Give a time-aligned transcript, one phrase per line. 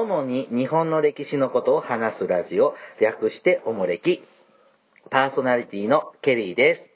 [0.00, 4.22] 主に日本の歴史のことを話すラジオ、略しておもれき。
[5.10, 6.90] パーソナリティのケリーです。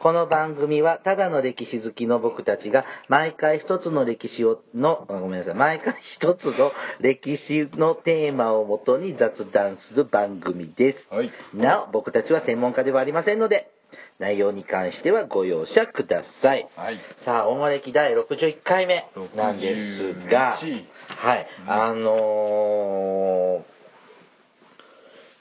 [0.00, 11.14] この番組はただの歴史好きの僕たちが毎回一つの歴史をの、あごめんなさい、毎回一つの歴史のテーマをもとに雑談する番組です。
[11.14, 11.30] はい。
[11.54, 13.70] なお、僕たちは専門家ではありませんので、
[14.18, 16.68] 内容に関してはご容赦ください。
[16.74, 16.98] はい。
[17.24, 19.06] さあ、おもれき第61回目
[19.36, 20.84] なんですが、61
[21.20, 23.78] はい、うんあのー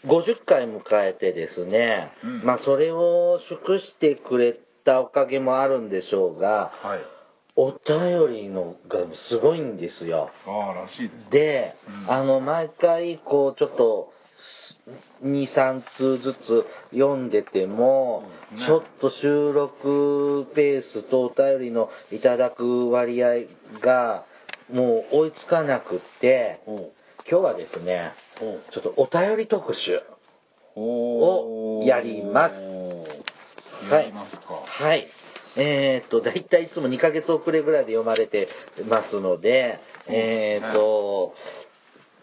[0.06, 7.00] 50回迎えてですね、うんまあそれを祝してくれたおかげもあるんでしょうが、はい。
[7.60, 10.30] お便りのがすごいんですよ。
[10.46, 11.30] ああ、らしいですね。
[11.32, 14.14] で、うんあの、毎回、こう、ちょっと、
[15.24, 23.48] 2、3通ずつ読んでても、ねちょっと収録ペースとお便りのいただく割合
[23.82, 24.27] が、
[24.72, 26.62] もう追いつかなくって、
[27.30, 28.14] 今日はですね、
[28.72, 30.02] ちょっとお便り特集。
[30.76, 32.54] おをやります
[33.90, 34.64] やりますか。
[34.66, 35.08] はい。
[35.56, 38.48] えーっと、だいたいいつも2ヶ月遅れぐらいで読まれて
[38.88, 41.34] ますので、えーっと、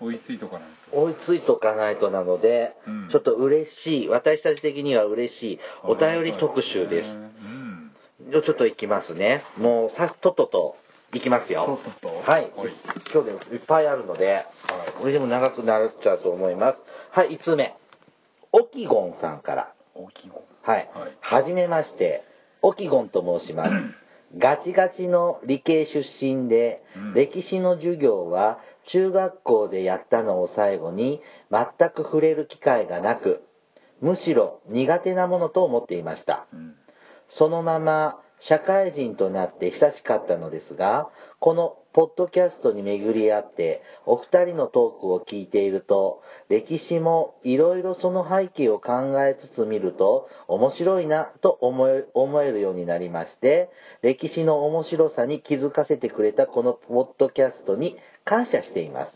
[0.01, 0.97] 追いついとかないと。
[0.97, 7.93] 追いついとかないとなので、うんちょっと嬉しい、私たち的には嬉しいお便り特集でうん。
[8.29, 8.31] す。
[8.31, 9.43] じゃあちょっと行きますね。
[9.59, 10.77] もうさっとっとと
[11.15, 11.79] 行きますよ。
[12.27, 12.73] はいはい。
[13.13, 14.45] 今日でいっぱいあるので、
[14.99, 16.79] これでも長くなっちゃうと思います。
[17.13, 17.77] はい、5つ目。
[18.53, 19.75] オキゴンさんから。
[19.95, 20.45] 大きい子。
[20.63, 20.91] はい。
[21.21, 22.25] はじめまして、
[22.63, 23.71] オキゴンと申します。
[24.37, 28.59] ガチガチの理系出身で、うん歴史の授業は
[28.93, 31.21] 中学校でやったのを最後に
[31.51, 33.43] 全く触れる機会がなく、
[34.01, 36.47] むしろ苦手なものと思っていました。
[36.53, 36.75] うん。
[37.39, 41.09] そのまま社会人となって久しかったのですが、
[41.41, 53.71] このポッドキャストに巡り合って、お二人のトークを聞いていると、歴史もいろいろその背景を考えつつ見ると、面白いなと思え思えるようになりまして、
[54.03, 59.13] 歴史の面白さに気づかせてくれたこのポッドキャストに感謝しています。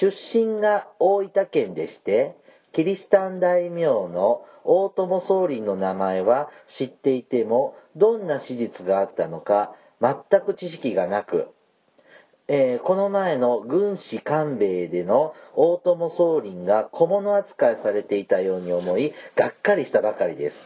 [0.00, 2.36] 出身が大分県でして、
[2.74, 11.48] キリシタン大名の大友宗麟の名前は知っていても、どんな史実があったのか全く知識がなく、
[12.48, 20.56] えーこの前の軍師官兵衛での大友宗麟が小物扱いされていたように思い、がっかりしたばかりです。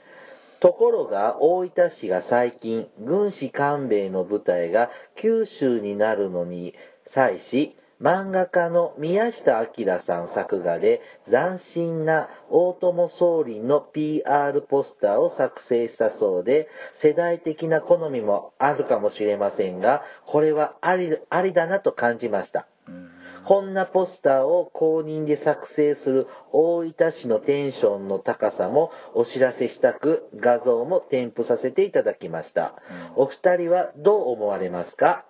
[0.60, 4.90] ところが大分市が最近軍師官兵衛の舞台が
[5.20, 6.74] 九州になるのに
[7.14, 16.68] 際し漫画家の宮下明さん作画で斬新な大友宗麟の PR ポスターを作成したそうで
[17.02, 22.66] 世代的な好みもあるかもしれませんがこれはありありだなと感じました。
[22.86, 23.10] うん。
[23.46, 32.74] こんなポスターを公認で作成する大分市のテンションの高さもお知らせしたく画像も添付させていただきました。
[33.16, 35.24] うんお二人はどう思われますか？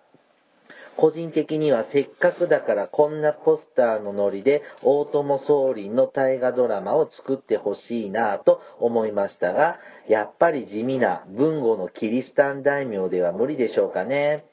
[0.96, 9.76] 個人的にはせっかくだからこんなポスターのノリで大友宗麟の大河ドラマを作ってほしいなぁと思いましたが、
[10.08, 14.46] やっぱり地味な文豪のキリシタン大名では無理でしょうかね。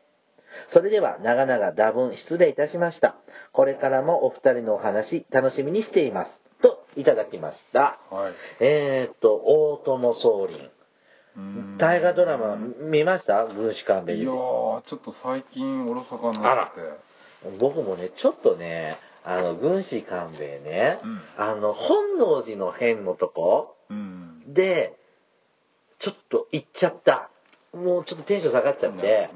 [0.72, 3.16] それでは長々多分失礼いたしました。
[3.52, 6.32] これからもお二人のお話楽しみにしています。
[6.62, 8.00] といただきました。
[8.10, 8.34] はい。
[8.60, 10.70] えー、っと、大友宗麟。
[11.36, 11.78] うん。
[11.78, 13.46] 大河ドラマ見ました？
[13.46, 16.82] 軍師官兵衛いやー、ちょっと最近おろそかになって。
[17.60, 21.22] 僕もね、ちょっとね、あの、軍師官兵衛ね、うん。
[21.38, 24.54] あの、本能寺の変のとこうん。
[24.54, 24.98] で、
[26.00, 27.30] ちょっと行っちゃった。
[27.74, 29.30] もうちょっとテンション下がっちゃって、ね。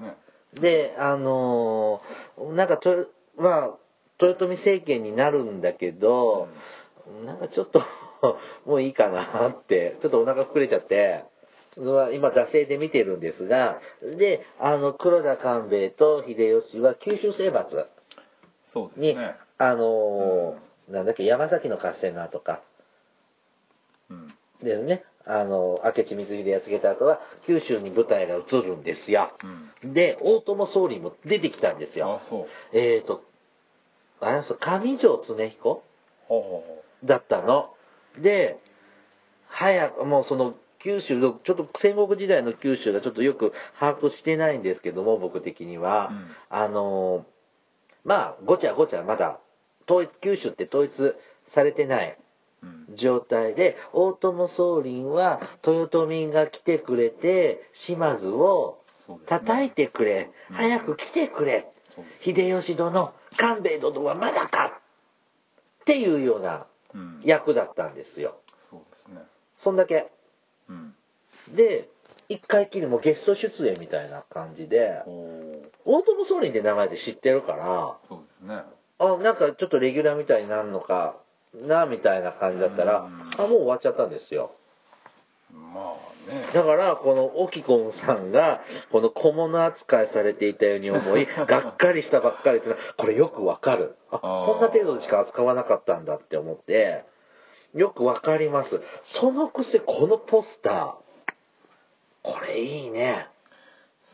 [0.61, 3.07] で、あのーなんかと、
[3.37, 3.69] まあ、
[4.21, 6.47] 豊臣政権になるんだけど、
[7.25, 7.81] なんかちょっと、
[8.65, 11.25] もういいかなって、ちょっとお腹膨れちゃって、
[12.11, 13.79] 今、惰性で見てるんですが、
[14.17, 17.85] で、あの、黒田官兵衛と秀吉は九州征伐
[18.97, 19.35] に、ね。
[19.59, 22.61] あのーなんだっけ、山崎の合戦の後か、
[24.09, 24.27] うん。
[24.63, 29.31] ですね、あの、明智光秀やっつけた後は、九州に舞台が移るんですよ。
[29.83, 29.93] うん。
[29.93, 32.21] で、大友宗麟も出てきたんですよ。
[32.25, 32.47] あ、そう。
[32.71, 33.23] えーと、
[34.21, 35.83] あれそう上条恒彦
[37.03, 37.73] だったの。
[38.17, 38.57] で、
[39.47, 46.09] 早く、もうその、九州の、ちょっと戦国時代の九州がちょっとよく把握してないんですけども、僕的には。
[46.11, 49.39] うんあのー、まあ、ごちゃごちゃまだ、
[49.89, 50.91] 統一、九州って統一
[51.53, 52.17] されてない。
[52.63, 52.65] う。
[52.65, 52.97] うん。
[52.97, 58.79] 状態で、大友宗麟は豊臣が来てくれて、島津を
[59.27, 61.67] 叩いてくれ、うん早く来てくれ、
[62.23, 64.81] 秀吉殿、官兵衛殿はまだか
[65.81, 67.21] っていうようなうん。
[67.23, 68.39] 役だったんですよ。
[68.69, 69.21] そうですね。
[69.63, 70.09] そんだけ。
[70.69, 70.93] うん。
[71.55, 71.89] で、
[72.29, 75.01] 一回きりもゲスト出演みたいな感じで、
[75.85, 78.63] 大友総理って名前で知ってるから、そうですね。
[78.99, 81.17] あ、なんかちょっとレギュラーみたいになるのか
[81.53, 84.51] な、みたいな感じだったら、うんあ、もう終わっちゃったんですよ。
[85.53, 86.51] まあね。
[86.53, 88.61] だから、このオキコンさんが、
[88.91, 93.95] この小物扱いされていたように思い、 がっかりしたばっかりっていうのは、これよくわかる。
[94.11, 97.05] あ、こんな程度でしか扱わなかったんだって思って、
[97.73, 98.69] よくわかります。
[99.19, 101.07] そのくせ、このポスター、
[102.23, 103.27] これいいね。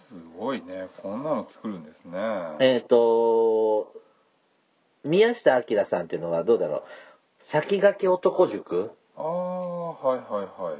[0.10, 0.90] すごいね。
[1.02, 2.20] こんなの作るんですね。
[2.60, 3.94] えっ、と、
[5.04, 6.84] 宮下明さんっていうのはどうだろう。
[7.52, 8.92] 先駆け男塾？
[9.18, 10.78] ああ、はいはいは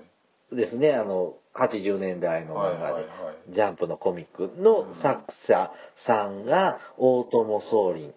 [0.52, 0.56] い。
[0.56, 5.72] ですね、あの、80年代の漫画で、はいはいはいジャンプのコミックの作者
[6.08, 8.14] さんが大友宗麟、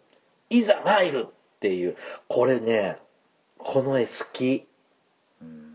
[0.50, 1.96] いざ参るっていう、
[2.28, 2.98] これね、
[3.58, 4.66] この絵好き。
[5.42, 5.72] うん。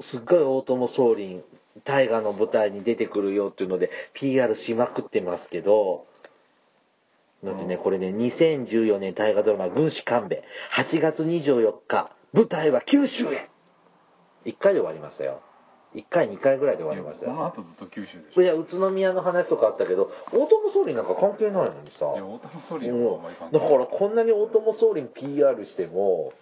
[0.00, 1.42] すっごい大友宗麟、
[1.84, 6.06] 大河の舞台に出てくるよっていうので PR しまくってますけど、
[7.42, 10.44] だってね、うんこれね、2014年大河ドラマ、軍師官兵衛、
[10.90, 13.50] 8月24日、舞台は九州へ
[14.46, 15.42] !1 回で終わりましたよ。
[15.94, 17.32] 1回、2回ぐらいで終わりましたよ。
[17.32, 18.42] この後ずっと九州でしょ。
[18.42, 22.06] いや、宇都宮の話とかあったけど、大友総理なんか関係ないのにさ。
[22.14, 26.32] いや、大友総理はあんだからこんなに大友総理に PR しても、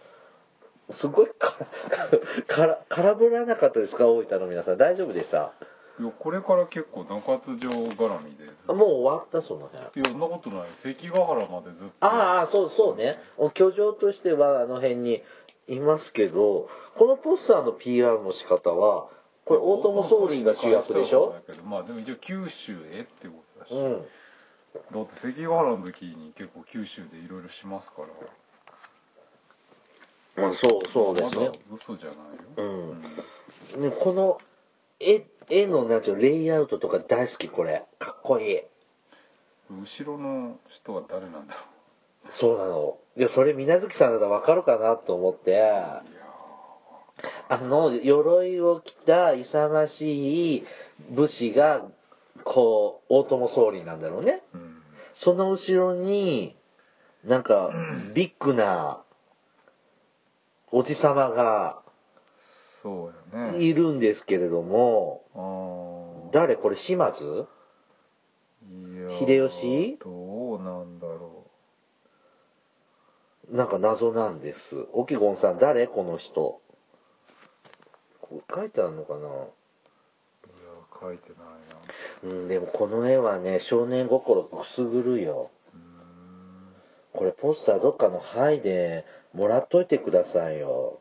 [1.00, 1.56] すごいか、
[2.48, 4.06] から、空振らなかったですか？
[4.08, 4.76] 大分の皆さん。
[4.78, 5.52] 大丈夫でした？
[6.00, 8.44] いや、これから結構中津城絡みで。
[8.66, 10.00] あもう終わったその辺。
[10.00, 10.68] いや、そんなことない。
[10.82, 11.92] 関ヶ原までずっと。
[12.00, 13.18] ああ、そうそうね。
[13.38, 15.22] 居城としてはあの辺に
[15.68, 16.68] いますけど、
[16.98, 19.08] このポスターの PR の仕方は、
[19.44, 21.32] これ大友総理が主役でしょ？
[21.32, 23.74] だけどまあでも一応九州へってことだし。
[23.74, 24.00] うん。
[24.00, 28.08] だって関ヶ原の時に結構九州でいろいろしますから。
[30.36, 31.58] まあ、そう、そうですねまだ。
[31.84, 32.72] 嘘じゃないよ。
[33.76, 34.38] うんね、この
[35.00, 37.84] 絵、絵のなんていうのレイアウトとか大好き、これ。
[37.98, 38.60] かっこいい。
[39.70, 41.60] 後ろの人は誰なんだろ
[42.40, 42.98] そうなの。
[43.16, 45.54] いや、それ、水無月さんだったらわかるかなと思って、う。
[45.54, 46.02] いや
[47.48, 50.64] あの、鎧を着た勇ましい
[51.10, 51.82] 武士が、
[52.44, 54.42] こう、大友総理なんだろうね。
[54.54, 54.82] ーうん。
[55.24, 56.56] その後ろに、
[57.24, 57.70] なんか、
[58.14, 59.04] ビッグな、
[60.72, 61.82] おじさまが
[62.82, 63.62] そうやね。
[63.62, 66.30] いるんですけれども。
[66.32, 67.46] 誰これ、島津？
[69.20, 69.98] 秀吉？
[70.02, 71.46] どうなんだろ
[73.50, 74.58] なんか謎なんです。
[74.94, 76.60] オキゴンさん、誰この人？
[78.20, 79.18] こう書いてあるのかな？
[79.18, 79.20] う。
[79.20, 79.30] いや、
[81.00, 81.38] 書いてない
[82.28, 82.34] な。
[82.34, 85.50] うん、でもこの絵はね、少年心くすぐるよ。
[87.14, 89.04] これポスターどっかのハイで
[89.34, 90.98] もらっといてくださいよ。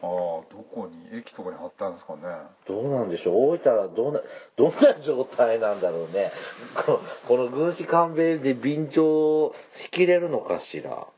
[0.00, 0.44] ああ、ど
[0.74, 1.18] こに？
[1.18, 2.22] 駅とかに貼ったんですかね。
[2.68, 3.54] どうなんでしょう？
[3.54, 4.20] 大分はどんな、
[4.56, 6.30] どんな状態なんだろうね。
[6.86, 9.52] ここの軍師官兵衛で便乗
[9.86, 11.08] しきれるのかしら？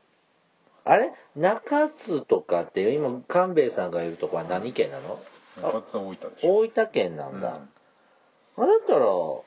[0.83, 1.13] あれ？
[1.35, 5.19] 中津とかって今官兵衛さんがいるとこは何県なの？
[5.57, 6.55] 中津は大分でしょ。
[6.61, 7.49] 大分県なんだ。
[7.49, 9.43] あだったら、大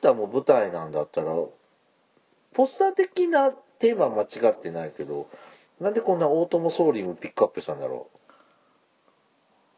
[0.00, 1.32] 分も舞台なんだったら、
[2.54, 5.28] ポスター的なテーマは間違ってないけど、
[5.80, 8.08] なんでこんな大友総理もピックアップしたんだろ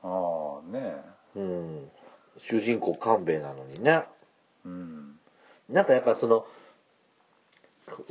[0.02, 0.96] ああ、ね
[1.34, 1.40] う。
[1.40, 1.90] うん。
[2.50, 4.04] 主人公官兵衛なのにね。
[4.64, 5.18] うん。
[5.70, 6.44] なんかやっぱその、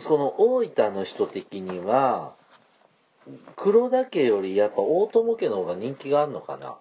[0.07, 2.35] その大分の人的には、
[3.55, 6.77] 黒田家よりやっぱ大友家の方が人気があるのかな？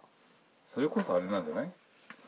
[0.74, 1.72] それこそあれなんじゃない？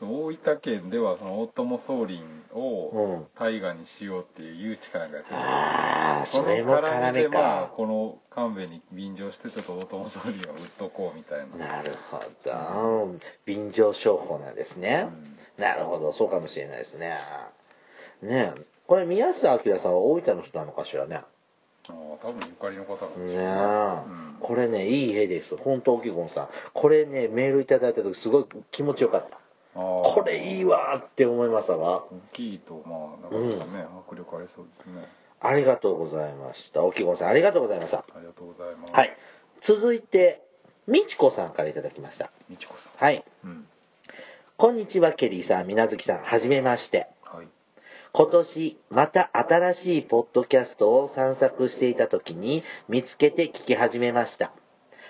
[0.01, 3.27] 大分県ではその大友宗麟うをん。
[3.39, 7.73] 大河にしようっていう誘致かなんかやってるああ、それも絡み絡みでまあか。
[7.75, 11.57] この勘弁に便乗してちょっと大友宗麟を売っとこうみたいな。
[11.57, 13.19] なるほど。
[13.45, 15.07] 便乗商法なんですね。
[15.07, 17.17] うんなるほど、そうかもしれないですね。
[18.21, 18.61] ねえ。
[18.85, 21.15] これ、宮下明さんは大分の人なのかしらね。
[21.15, 21.25] あ
[21.89, 25.57] あ、多分ゆかりの方なんねえ、うんこれね、いい絵です。
[25.57, 26.49] 本当、沖ゴンさん。
[26.75, 29.39] これね、メールいただいた時すごい気持ちよかった。
[29.77, 32.05] これいいわーって思いましたわ。
[32.05, 35.07] 大きいとまあなかなかね、迫力ありそうですね。
[35.39, 36.83] ありがとうございました。
[36.83, 37.99] 沖ゴンさん、ありがとうございました。
[37.99, 38.93] ありがとうございます。
[38.93, 39.15] はい。。
[39.67, 40.41] 続いて、
[40.87, 42.31] みちこさんからいただきました。
[42.49, 43.17] みちこさはい。
[43.17, 43.47] ん。
[43.47, 43.67] うん。
[44.57, 47.07] こんにちは、ケリーさん、みなずきさん、はじめまして。
[47.23, 47.47] はい。
[48.13, 54.51] 今年、また新しいポッドキャストを散策していた時に見つけて聞き始めました。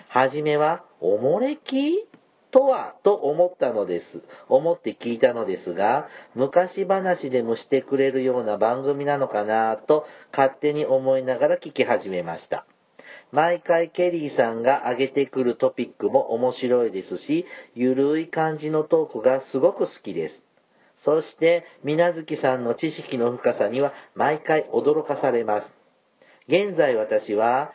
[0.08, 2.06] はじめは、おもれき？
[2.50, 4.04] とはと思ったのです。
[4.48, 12.66] 思って聞いたのですが、昔話でもしてくれるような番組なのかなと勝手に思いながら聞き始めました。
[13.30, 20.42] 毎回ケリーさんが挙げてくるトピックも面白いですし、ゆるい感じのトークがすごく好きです。
[21.04, 25.66] そして、みなずきさんの知識の深さには毎回驚かされます。
[26.48, 27.72] 現在私は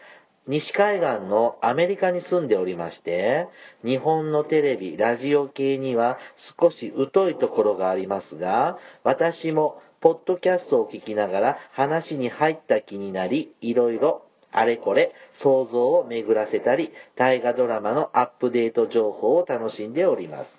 [0.47, 3.47] 西海岸のアメリカに住んでおりまして、
[3.83, 6.17] 日本のテレビ、ラジオ系には
[6.59, 20.49] 少し疎いところがありますが、私もポッドキャストを聞きながら話に入った気になり、いろいろあれこれ想像を巡らせたり、大河ドラマのアップデート情報を楽しんでおります。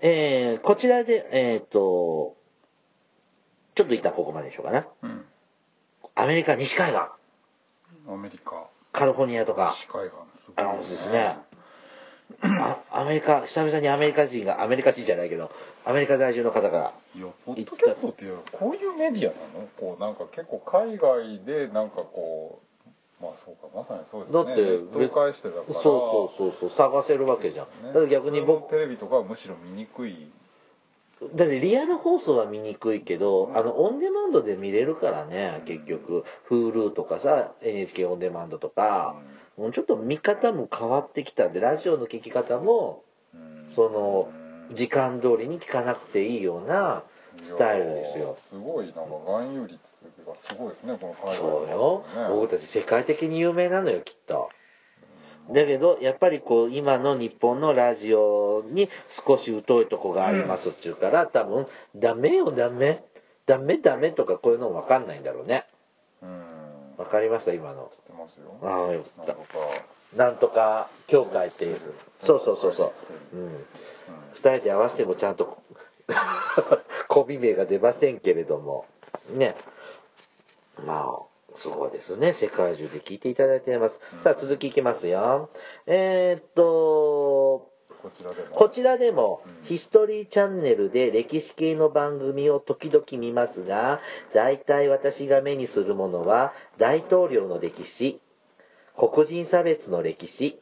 [0.00, 2.36] えー、こちらで、えっ、と、
[3.76, 4.88] ちょっと一旦ここまでにしようかな。
[5.02, 5.24] うん。
[6.14, 7.00] アメリカ西海岸、
[8.08, 10.16] アメリカ、カリフォルニアとか、西海岸、
[10.46, 11.38] すあのですね。
[12.42, 15.50] あアメリカ、久々にアメリカ人が、アメリカ人じゃないけど、
[15.84, 19.66] アメリカ在住の方が、いや、ポッドキャストっていうこういうメディアなの？
[19.80, 22.60] こう、なんか結構海外で、なんかこ
[23.20, 24.44] う、まあそうか、まさにそうですね。
[24.44, 24.60] だって
[25.00, 25.74] ネットを介してだから。
[25.74, 27.66] そうそうそうそう、探せるわけじゃん。
[27.82, 30.30] ねだって逆に僕、テレビとかはむしろ見にくい。
[31.34, 36.24] だってリアル放送は見にくいけど、あの、オンデマンドで見れるからね、結局。
[36.48, 39.16] Hulu とかさ、NHK オンデマンドとか、
[39.56, 43.02] もうちょっと見方も変わってきたんで、ラジオの聞き方も、
[43.34, 47.02] うんそのうん時間通りに聞かなくていいような
[47.46, 48.36] スタイルですよ。
[48.50, 49.78] すごい、なんか含有率
[50.26, 52.04] がすごいですね、この海外そうよ。
[52.28, 54.50] ね僕たち世界的に有名なのよ、きっと。
[55.52, 58.88] だけど、やっぱりこう、今の日本のラジオに
[59.26, 63.04] 少し疎いとこがありますっていうから、多分、ダメよ、ダメ。
[63.46, 65.66] ダメ、ダメとかこういうのわかんないんだろうね。
[66.22, 66.96] うん。
[66.98, 67.90] わかりました、今の。
[67.90, 68.58] 知ってますよ。
[68.62, 69.48] ああ、よかっなんとか、
[70.12, 70.16] た。
[70.16, 71.80] なんとか、協会っていう。
[72.26, 72.92] そうそうそうそ
[73.32, 73.36] う。
[73.36, 73.42] うん。
[73.44, 73.64] うん
[74.34, 75.58] 二人で合わせてもちゃんと、
[77.08, 78.86] コンビ名が出ませんけれども。
[79.30, 79.56] ね。
[80.84, 81.27] まあ、
[81.62, 82.36] すごいですね。
[82.40, 83.92] 世界中で聞いていただいています。
[84.18, 85.50] うんさあ、続きいきますよ。
[85.86, 87.70] えーっと、
[88.02, 88.56] こちらでも。
[88.56, 94.00] こちらでもうん、ヒストリーチャンネルで歴史系の番組を時々見ますが、
[94.34, 98.20] 大体私が目にするものは、大統領の歴史、
[98.96, 100.60] 黒人差別の歴史、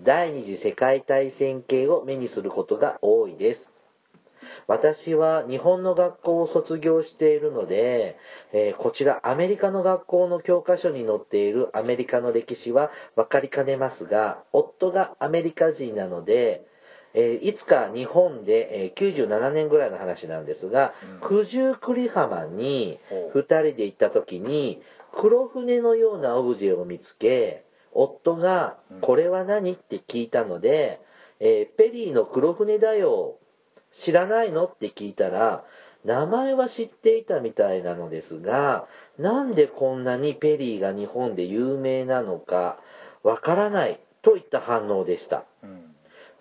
[0.00, 3.75] 第二次世界大戦系を目にすることが多いです。
[4.66, 8.16] 私は日本の学校を卒業しているので、
[8.52, 16.66] えーこちらアメリカの学校の教科書に載っているアメリカの歴史は分かりかねますが、夫がアメリカ人なので、
[17.14, 21.28] えーいつか日本で、えー97年ぐらいの話なんですが、うん。
[21.28, 23.38] 九十九里浜にほう。
[23.40, 24.82] 2人で行った時に
[25.18, 31.00] 黒船のようなオブジェを見つけ夫がうん「これは何?」って聞いたので
[31.40, 33.38] 「えーペリーの黒船だよ
[34.04, 35.64] 知らないの?」って聞いたら
[36.04, 38.86] 名前は知っていたみたいなのですが
[39.18, 42.78] なんでこんなにペリーが日本で有名なのか
[43.22, 45.44] わからないといった反応でした。
[45.62, 45.86] うん。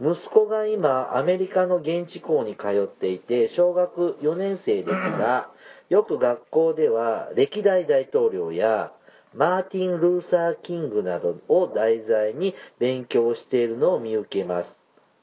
[0.02, 5.50] 息子が今アメリカの現地校に通っていて小学4年生ですが
[5.90, 8.92] よく学校では歴代大統領や
[9.34, 14.68] マーティン・ルーサー・キングなどを題材に勉強しているのを見受けます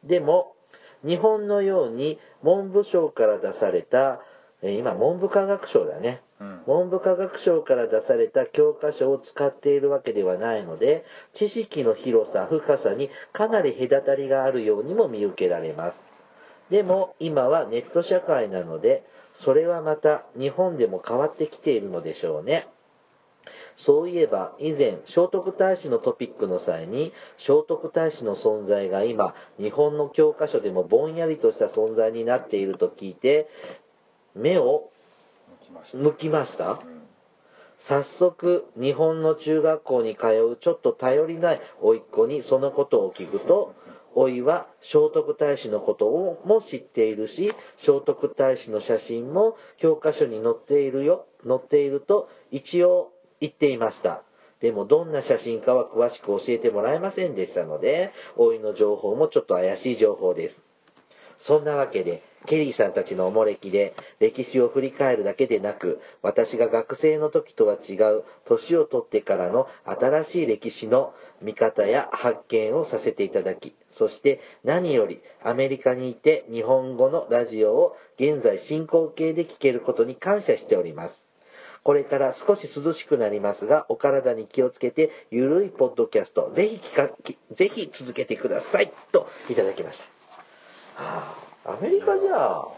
[0.05, 0.55] でも
[1.05, 4.21] 日本のように文部省から出された
[4.63, 6.63] えー今文部科学省だねうん。
[6.67, 11.05] 文部科学省から出された教科書を使っているわけではないので、
[11.35, 15.95] 知識の広さ、深さにかなり隔たりがあるようにも見受けられます。
[16.71, 19.05] でも今はネット社会なので、
[19.45, 22.67] それはまた日本でも変わってきているのでしょうね。
[23.87, 33.49] そういえば以前聖徳太子のトピックの際に聖徳太子の存在が今日本の教科書でもぼんやりとした存在になっていると聞いて
[34.35, 34.89] 目を。
[35.95, 37.03] 向きましたうん。
[37.89, 43.75] 早速日本の中学校に通うちょっと頼りない甥っ子にそのことを聞くと
[44.15, 53.11] 甥いは聖徳太子のことをも知っているし聖徳太子の写真も教科書に載っているよ載っていると一応
[53.43, 54.23] 言っていました
[54.63, 60.73] でもどんな写真かは詳しく教えてもらえませんでしたので甥いの情報もちょっと怪しい情報です
[61.47, 81.32] そんなわけで、ケリーさんたちのおもれきで、歴史を振り返るだけでなく、私が学生の時とは違う、年を取ってからの新しい歴史の見方や発見をさせていただき、そして何よりアメリカにいて日本語のラジオを現在進行形で聞けることに感謝しております。
[81.85, 88.93] これから少し涼しくなりますが、お体に気をつけて、ゆるいポッドキャスト、ぜひ聞か、きぜひ続けてください。
[89.13, 89.99] と、いただきまし
[90.97, 91.03] た。
[91.03, 92.69] はあ、アメリカじゃあ、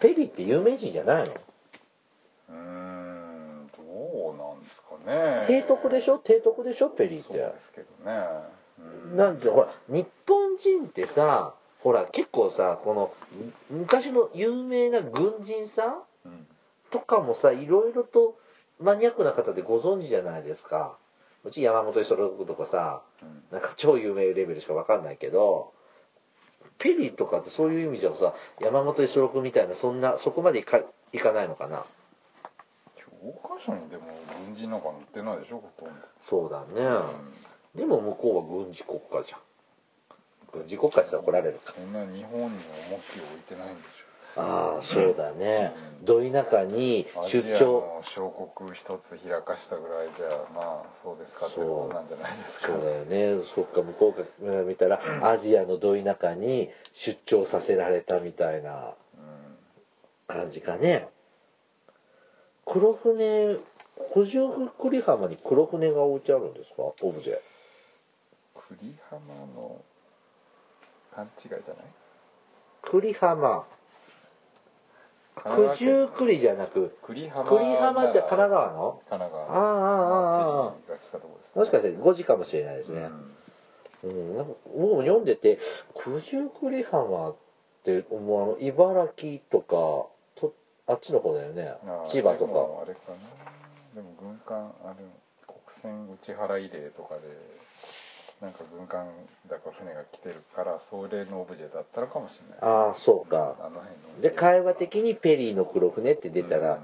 [0.00, 1.34] ペリーって有名人じゃないの？
[1.34, 6.20] うーんどうなんですかね提督でしょ？
[6.24, 6.90] 提督でしょ？
[6.90, 7.28] ペリーって。
[7.28, 8.26] そうですけどね、
[8.78, 13.12] うんなんて、ほら、日本人ってさ、ほら、結構さ、この、
[13.70, 16.46] 昔の有名な軍人さんうん
[16.92, 18.36] とかもさ、いろいろと
[18.80, 20.98] マニアックな方でご存知じゃないですか。
[21.44, 25.72] うち山本五十六とかさ、うんなんか超有名レベルしかわかんないけど、
[26.78, 30.80] ペリーとかってそういう意味じゃさ、山本五十六みたいな、そんな、そこまでいか
[31.12, 31.84] いかないのかな。
[32.96, 33.04] 教
[33.42, 34.04] 科書にでも
[34.46, 35.94] 軍人なんか載ってないでしょほとんど、
[36.28, 36.80] そうだね。
[36.86, 39.40] うんでも向こうは軍事国家じゃん。
[40.50, 41.72] 軍事国家って言ったら怒られるか。
[41.72, 42.58] そんな日本に
[42.90, 44.02] 重きを置いてないんでし
[44.36, 46.02] ああ、そうだねう。
[46.02, 47.80] んど田舎に出ジア張。
[47.80, 53.44] の小国一つ開かしたぐらいじゃまあそうですかってなんじゃないですかそうだよね。
[53.54, 56.70] そっか、向こうから見たら、アジアのど田舎に
[57.06, 59.56] 出張させられたみたいなうん
[60.26, 61.08] 感じかね。
[62.64, 63.58] 黒船、
[64.14, 64.38] 九十
[64.80, 66.82] 九里浜に黒船が置いてあるんですか？
[67.02, 67.38] オブジェ。
[68.78, 69.20] 栗浜
[69.54, 69.82] の
[71.14, 71.84] 勘違いじゃない？
[72.90, 73.66] 栗浜。
[75.44, 79.02] 九十九里じゃなく、栗浜栗浜って神奈川の？
[79.08, 79.44] 神奈川。
[79.44, 80.74] ああああああ
[81.54, 83.10] もしかして5時かもしれないですね。
[84.04, 85.58] うん、なんか僕も読んでて、
[86.04, 87.36] 九十九里浜っ
[87.84, 90.08] て、もうあの、茨城とか、
[90.40, 90.54] と
[90.86, 91.74] あっちの方だよね。
[92.12, 92.82] 千葉とでもか。
[92.84, 93.50] あれかな。
[93.94, 95.04] でも軍艦あれ
[95.46, 97.22] 国船内原慰霊とかで
[98.40, 99.06] なんか軍艦
[99.50, 103.56] だか船が来てるからそれのオブジェだったのかもしれないああ、そうか。
[103.60, 106.80] あの辺ので、会話的にペリーの黒船って出たら、うん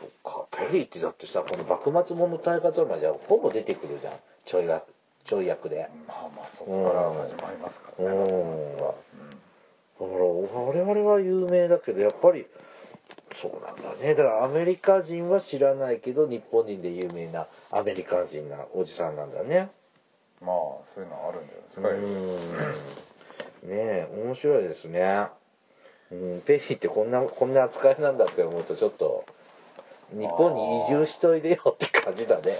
[0.00, 4.14] そっか、ペリーってだってさ、この幕末物の大河ドラマじゃほぼ出てくるじゃん。
[4.46, 4.86] ちょい役、
[5.28, 5.88] ちょい役で。
[6.06, 8.94] まあまあそこから始まりますからねうんだか
[10.00, 12.46] ら、我々は有名だけど、やっぱり、
[13.42, 14.14] そうなんだね。
[14.14, 19.70] だからアメリカ人は知らないけど、日本人で有名なアメリカ人なおじさんなんだね。
[20.40, 20.56] うんまあ
[20.94, 22.06] そういうのあるんじゃうないで
[22.42, 22.64] すか
[23.66, 23.68] ん。
[23.70, 25.26] ねえ、面白いですね。
[26.10, 29.24] うん、ペリーってこんな、こんな扱いなんだって思うと、ちょっと、
[30.12, 32.58] 日本に移住しといでよって感じだね。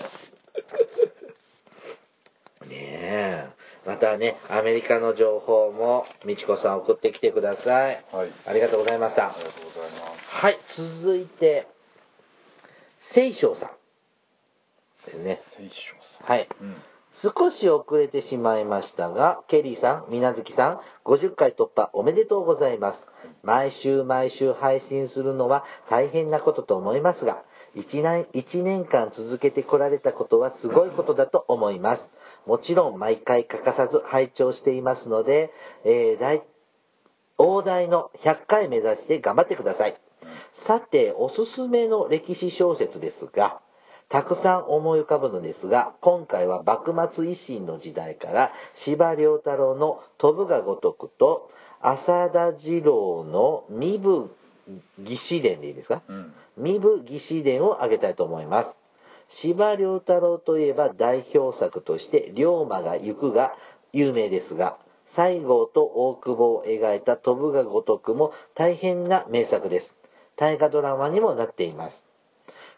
[2.67, 3.49] ねえ。
[3.87, 8.05] またね、アメリカの情報も、みちこさん送ってきてください。
[8.12, 9.35] はいありがとうございましたあ。
[9.38, 10.59] りがとうございますはい、
[11.03, 11.67] 続いて、
[13.14, 13.71] 聖章さん
[15.07, 15.43] ですね。
[15.57, 16.49] 聖書はい。
[16.59, 16.83] さんうん
[17.22, 22.98] 少し遅れてしまいましたが、ケリーさん、みなずきさん、50回突破おめでとうございます。
[23.42, 27.42] 毎週毎週配信するのは大変なことと思いますが、
[27.74, 32.02] 1年 ,1 年間続けてこられたことはすごいことだと思います。
[32.46, 35.50] もちろん毎回欠かさず拝聴していますので、
[35.85, 36.42] えー大
[37.40, 39.96] 大台の100回目指して頑張ってください。
[40.66, 43.61] さて、おすすめの歴史小説ですが、
[44.11, 48.53] たくさん思い浮かぶのですが、今回は幕末維新の時代から、
[48.85, 54.31] 司馬遼太郎の飛ぶが如くと、浅田次郎の身分
[54.99, 56.03] 義士伝でいいですか？
[56.09, 58.68] うん身分義士伝を挙げたいと思います。
[59.42, 63.53] 司馬遼太郎といえば代表作として、龍馬が行くが
[63.92, 64.79] 有名ですが、
[65.16, 69.87] 西郷と大久保を描いた飛ぶが如くも大変な名作です。
[70.37, 72.08] 大河ドラマにもなっています。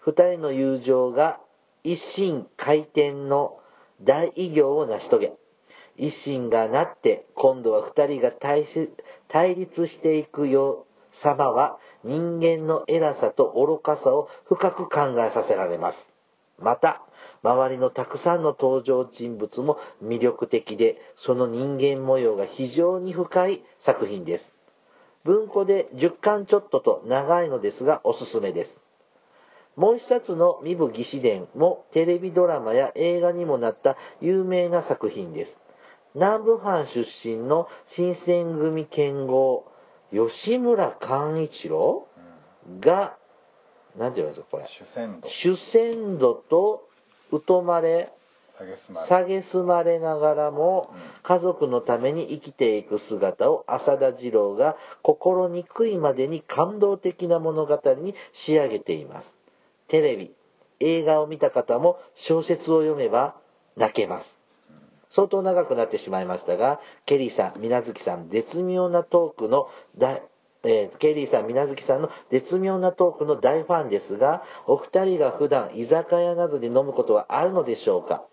[0.00, 1.40] 二人の友情が
[1.84, 3.58] 一心回転の
[4.02, 5.32] 大偉業を成し遂げ、
[5.96, 8.64] 一心がなって今度は二人が対
[9.54, 10.86] 立していくよ
[11.22, 15.96] 様は人間の偉さと愚かさを深く考えさせられます。
[16.58, 17.02] また、
[17.42, 24.44] 周りのたくさんの登場人物も魅力的で、その人間模様が非常に深い作品です。
[25.24, 28.79] 文庫で10巻ちょっとと長いのですがおすすめです。
[29.76, 35.52] もう一冊の身分義士伝もテレビドラマや映画にもなった有名な作品です。
[36.14, 39.64] 南部藩出身の新選組剣豪、
[40.10, 42.08] 吉村寛一郎
[42.80, 43.16] が、
[43.96, 44.64] なんて言うんですか、これ。
[44.64, 46.88] 主戦度主戦度と
[47.46, 48.12] 疎まれ、
[49.08, 58.14] 下げすまれながらもうん家族のために生きていく姿を浅田次郎が心にくいまでに感動的な物語に
[58.46, 59.39] 仕上げています。
[59.90, 60.34] テレビ、
[60.80, 61.98] 映画を見た方も
[62.28, 63.36] 小説を読めば
[63.76, 64.26] 泣けます。
[65.14, 69.68] 相当長くなってしまいましたが、ケリーさん、みなずきさん、絶妙なトークの
[70.62, 78.26] えーケリーさん、水無月さんの絶妙なトークの大ファンですが、お二人が普段居酒屋などで飲むことはあるのでしょうか？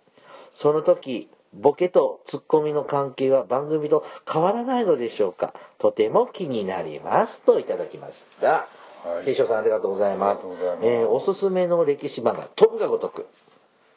[0.61, 5.53] その時、ボケとツッコミの関係は番組と変わらないのでしょうか？
[5.79, 7.45] とても気になります。
[7.45, 8.67] といただきました。
[9.03, 10.43] はいさんありがとうございます。
[10.45, 13.27] ますえーおすすめの歴史漫画、飛ぶが如く。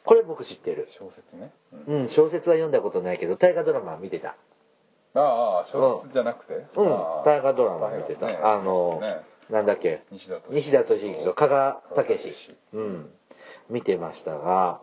[0.05, 0.87] これ僕知ってる。
[0.99, 1.53] 小説ね、
[1.87, 4.35] うんうん、小説は読んだことないけど、大河ドラマは見てた。
[5.13, 6.65] ああ小説じゃなくて、うん
[7.25, 8.27] 大河ドラマ見てた。
[8.27, 10.27] ねあの、ねなんだっけ、西
[10.71, 12.57] 田敏行と加賀武史史。
[12.73, 13.09] うん。
[13.69, 14.81] 見てましたが、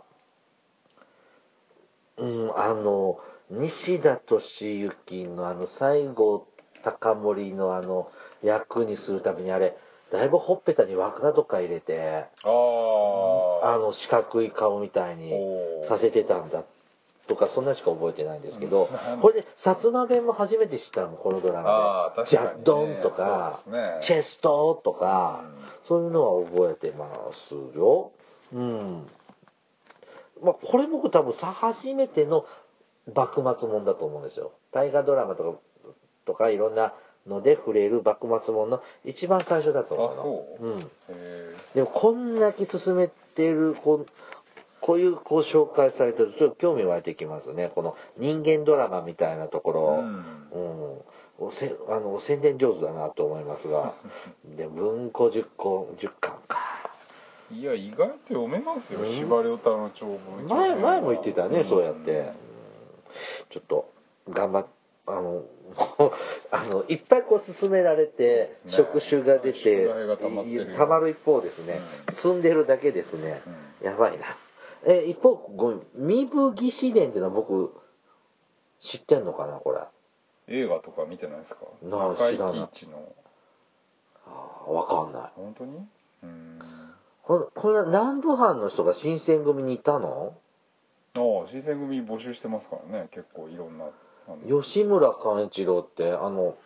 [2.19, 3.19] うん、あの、
[3.51, 6.47] 西田敏行のあの、西郷
[6.85, 8.11] 隆盛のあの、
[8.43, 9.77] 役にするためにあれ、
[10.13, 12.47] だいぶほっぺたに枠とか入れて、あ
[13.79, 15.33] の、四角い顔みたいに
[15.89, 16.65] させてたんだ
[17.29, 22.31] とか、そんなしか覚えてないんですけどうん、これで、薩摩弁も初めて知ったの、このドラマで。
[22.31, 27.09] ジャッドンとか、ねチェストとか、うんそういうのは覚えてま
[27.49, 28.13] すよ。
[28.53, 29.07] うん。
[30.43, 32.45] まあ、これ僕多分さ、初めての
[33.15, 34.53] 幕末もんだと思うんですよ。
[34.73, 35.59] 大河ドラマとか、
[36.27, 36.93] とかいろんな
[37.29, 40.21] ので触れる幕末もんの一番最初だと思うの。
[40.21, 40.67] あそう？
[40.67, 40.81] うん。
[40.81, 40.85] へ
[41.75, 44.07] でもこんだけ進めてるこう
[44.81, 47.71] こういうこう紹介されてるとちょっと興味湧いてきますね。
[47.75, 50.15] この人間ドラマみたいなところ、うん。
[50.53, 50.59] う
[50.95, 50.99] ん。
[51.41, 53.95] おせあの宣伝上手だなと思いますが。
[54.57, 56.59] で文庫10個10巻か。
[57.53, 59.21] えいや意外と読めますよ、うん。
[59.59, 60.47] 太郎の長文。
[60.49, 61.69] 前前も言ってたね、ん。
[61.69, 62.35] そうやって、うん。
[63.51, 63.91] ちょっと
[64.29, 64.67] 頑張っ
[65.09, 65.43] あの
[66.51, 68.73] あのいっぱいこう進められて、ね。
[68.77, 71.11] 職種が出て宿題が溜まる。
[71.11, 71.81] 一方ですね、
[72.17, 73.43] 積んでるだけですね、
[73.83, 74.25] うやばいな。
[74.87, 77.73] え一方ごめん身分義士伝っていうのは僕
[78.93, 79.81] 知ってんのかなこれ。
[80.49, 81.67] 映画とか見てないですか？
[81.83, 82.71] なあ知らない。
[84.27, 85.33] あーわかんない。
[85.37, 85.87] 本当に？
[86.23, 86.59] うん。
[87.25, 90.35] このこれ南部藩の人が新選組にいたの？
[91.15, 93.09] ああ新選組募集してますからね。
[93.13, 93.93] 結構いろんなあの
[94.47, 96.57] 吉村寛一郎ってあの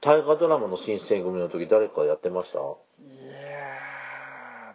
[0.00, 2.58] 大河ドラマの新選組の時誰かやってました？
[2.58, 2.68] いや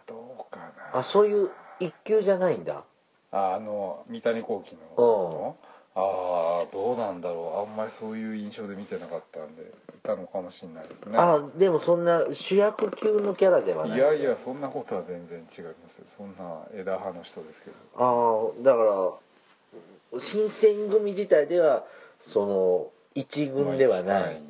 [0.06, 0.60] ーどうか
[0.92, 1.00] な。
[1.00, 1.50] あそういう
[1.80, 2.84] 一級じゃないんだ。
[3.32, 5.56] ああの三谷幸喜の。
[5.96, 7.70] ああどうなんだろう。
[7.70, 9.66] あんまりそういう印象で見てなかったんでい
[10.02, 11.16] たのかもしれないですね。
[11.16, 13.98] あでもそんな主役級のキャラではない。
[13.98, 15.98] いやいやそんなことは全然違います。
[15.98, 17.76] よそんな枝葉の人ですけど。
[17.96, 21.84] ああだから新選組自体では
[22.32, 24.42] その一軍ではない、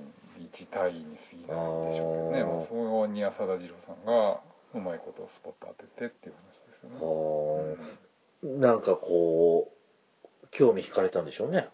[0.55, 2.67] 一隊員に過ぎないんでしょうけどね。
[2.69, 4.41] そこに浅田次郎さんが
[4.75, 6.97] うまいことをスポット当ててっていう話ですよね。
[7.01, 8.05] はあ
[8.45, 11.69] なんかこう興味惹かれたんでしょうね。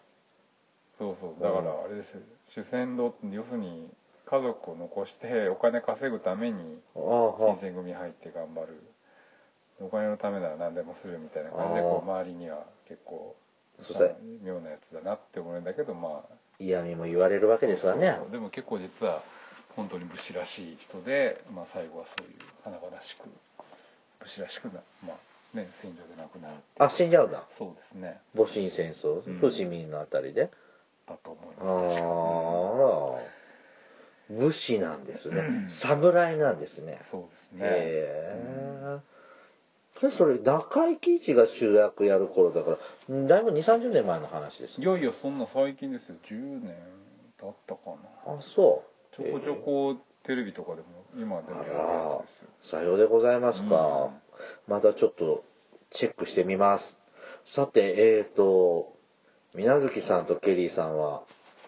[0.97, 1.43] そうそう。
[1.43, 2.21] だからあれですよ。
[2.55, 3.89] 主戦道って要するに
[4.25, 8.81] 家族を残してお金稼ぐために新選組入って頑張る。
[9.81, 13.35] お金のためなら何でもするみたいな感じでこうあ周りには結構
[13.81, 13.93] そ
[14.43, 16.41] 妙なやつだなって思うんだけどまあ。
[16.61, 18.19] 嫌味も言われるわけですわね。
[18.31, 19.23] でも結構実は
[19.75, 23.25] 本当に武士らしい人で、まあ、最後はそういう華々しく
[24.21, 27.47] 武士らしくなまあね戦場で亡くなるあ死んじゃうんだ。
[27.57, 28.21] そうですね。
[28.35, 29.25] 戊辰戦争？
[29.25, 29.39] うん。
[29.39, 30.51] 伏見のあたりで、
[31.07, 33.31] だと思いあますあ
[34.29, 35.43] 武士なんですね。
[35.81, 37.01] 侍なんですね。
[37.11, 37.65] そうですね。
[37.65, 37.69] へ
[38.37, 39.10] えそ
[40.07, 42.77] れそれ中井貴一が主役やる頃だから
[43.09, 46.15] うんだいぶ2 3 0年前の話ですいやいやそんな最近ですよ。
[46.29, 46.75] 10年
[47.39, 47.81] 経ったか
[48.25, 48.33] な。
[48.33, 49.15] あそう。
[49.15, 52.79] ちょこちょこテレビとかでも今でもやるやつですよ。
[52.79, 54.21] さようでございますか、うん
[54.67, 55.43] またちょっと
[55.99, 56.83] チェックしてみます。
[57.55, 58.93] さてえーと
[59.53, 61.23] 水無月さんとケリーさんは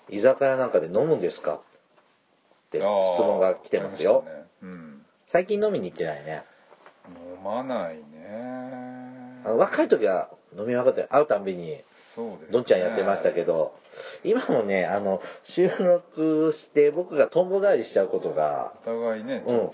[0.10, 1.56] 居酒屋なんかで飲むんですか？
[1.56, 4.24] って質問が来てますよ。
[4.26, 4.32] ね。
[4.64, 5.06] うん。
[5.32, 6.44] 最近飲みに行ってないね。
[7.38, 8.04] 飲まないね
[9.46, 11.84] あの若い時は飲み分かって会うたんびに
[12.52, 13.74] どんちゃんやってましたけど
[14.24, 15.20] 今もねあの
[15.56, 19.56] 収録して僕がとんぼ返りしちゃうことがお互いねちうん。
[19.58, 19.68] ょ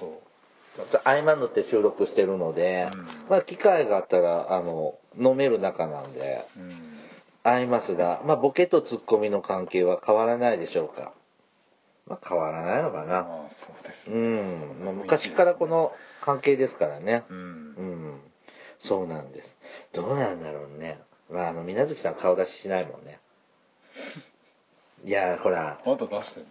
[0.85, 3.05] っと、合間縫って収録してるので、うん。
[3.29, 6.99] まあ機会があったらあの飲める仲なんでうん。
[7.43, 11.13] 会いますが、まあ、ボケとツッコミの関係は変わらないでしょうか。
[12.07, 13.05] まあ変わらないのかな。
[13.05, 13.23] まあ
[13.65, 15.91] そうですうねん、まあ、昔からこの
[16.23, 17.23] 関係ですからね。
[17.29, 17.37] うん。
[17.37, 18.21] うん。
[18.87, 19.47] そうなんです
[19.93, 20.99] どうなんだろうね。
[21.31, 23.19] まああの水無月さん顔出ししないもんね。
[25.05, 25.79] いやほら。
[25.85, 26.45] あんた出してる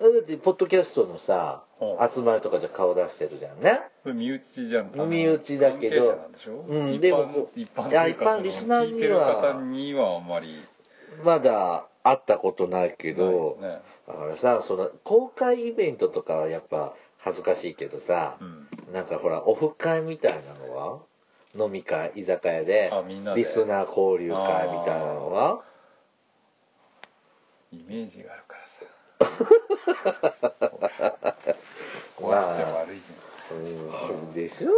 [0.00, 0.12] の？
[0.12, 2.14] だってポッドキャストのさうん。
[2.14, 3.80] 集まりとかじゃ顔出してるじゃんね。
[4.02, 6.18] それ身内じゃん身内だけど。
[6.68, 10.64] うん一般でも一般一般リスナーには方にはあんまり。
[11.24, 13.80] まだ会ったことないけど、ね。
[14.06, 18.68] だからさ、その、公開イベントとかはやっぱ恥ずかしいけどさう、ん。
[18.92, 21.00] なんかほら、オフ会みたいなのは
[21.58, 23.42] 飲み会、居酒屋であみんなで。
[23.42, 25.62] リスナー交流会みたいなのは？
[27.72, 29.26] イメージがあるから
[31.22, 31.36] さ。
[32.16, 33.02] 怖くて悪いじ
[33.48, 34.70] うん、でしょ？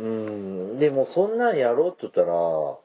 [0.00, 2.80] うん、でもそんなんやろうって言ったら、ど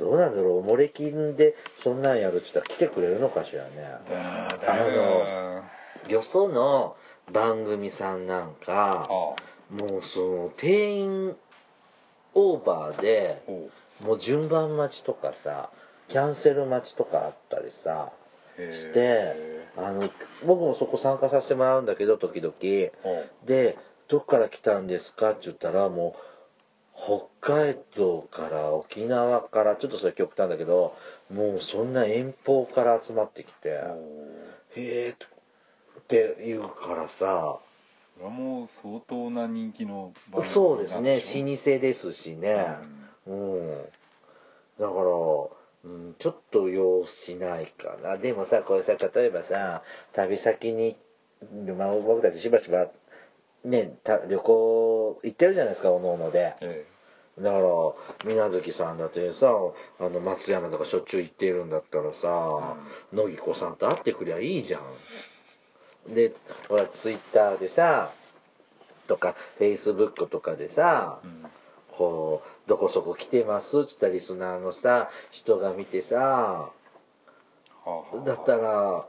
[0.00, 3.70] うなんだろう、モレキンでそんなんやるって言ったら来てくれるのかしらね。
[4.10, 6.96] あいぶの、よその
[7.32, 9.36] 番組さんなんか、あも
[9.70, 11.36] うその定員
[12.34, 13.42] オーバーで、
[14.00, 15.70] もう順番待ちとかさ、
[16.08, 18.12] キャンセル待ちとかあったりさ、
[18.58, 20.10] へしてえ、あの、
[20.46, 22.54] 僕もそこ参加させてもらうんだけど、時々。
[23.46, 23.76] で、
[24.08, 25.30] どっから来たんですか？
[25.30, 30.94] って言ったら、もう、北海道から沖縄から、ちょっとそれ極端だけど、
[31.30, 33.82] もうそんな遠方から集まってきて、へ
[34.76, 35.14] え
[36.00, 37.58] って言うからさ、
[38.14, 42.54] それはもう相当な人気の番組そうですね、老舗ですしね。
[43.26, 43.84] うん。
[44.78, 44.92] だから、
[45.84, 48.16] うん、ちょっと要しないかな。
[48.18, 49.82] でもさ、これさ、例えばさ、
[50.14, 50.96] 旅先に、
[51.76, 52.86] まあ、僕たちしばしば、
[53.64, 56.56] ね、た旅行行ってるじゃないですか、おのおので。
[56.60, 56.86] え
[57.38, 57.64] だから、
[58.24, 59.50] 水無月さんだってさ、
[59.98, 62.76] あの、松山とかしょっちゅう行ってるんだったらさ、
[63.12, 64.82] 野木子さんと会ってくりゃいいじゃん。
[66.08, 66.34] で、
[66.68, 68.12] ほら、ツイッターでさ、
[69.08, 71.46] とか、フェイスブックとかでさえ、うん
[71.96, 75.10] こう、どこそこ来てますって言ったリスナーのさ、
[75.44, 76.72] 人が見てさ、は
[77.86, 79.06] あはあだったら、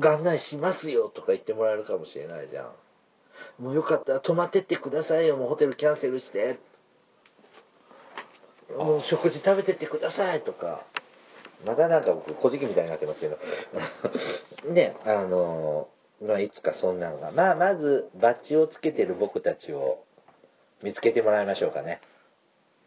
[0.00, 3.62] 案内しますよとか言ってもらえるかもしれないじゃん。
[3.62, 6.58] もうよかったら泊まってってくださいよ、もうホテルキャンセルして。
[8.76, 10.84] もう食事食べてってくださいとか。
[11.66, 13.38] またなんか僕、小じきみたいになってますけど。
[14.72, 15.88] ね、あの、
[16.22, 17.30] まあ、いつかそんなのが。
[17.30, 20.04] まあ、まず、バッジをつけてる僕たちを
[20.82, 22.00] 見つけてもらいましょうかね。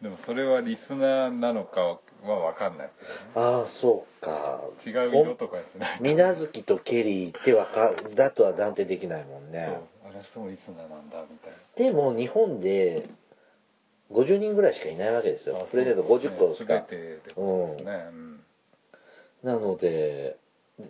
[0.02, 2.89] でもそれはリスナーなのかは分かんない
[3.34, 4.62] けああ、そうか。
[4.86, 9.67] 違う色とかですねみなずきとケリーってわかだとは断定できないもんね。
[10.04, 13.10] そうあの人もリスナーなんだみたいなでも日本で
[14.12, 15.67] 50人ぐらいしかいないわけですよ。
[15.70, 16.74] プレゼント50個しすか。
[16.74, 18.39] べてですね、うん
[19.44, 20.38] なので、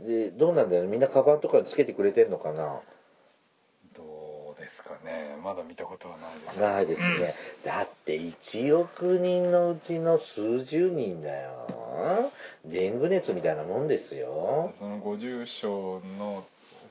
[0.05, 0.89] で、どうなんだよね？
[0.89, 2.81] みんなカバンとかにつけてくれてんのかな？
[3.95, 7.35] どうですかねまだ見たことはないですないですね。
[7.65, 12.31] だって1億人のうちの数十人だよ。
[12.65, 14.73] デング熱みたいなもんですよ。
[14.79, 16.45] そのご住所の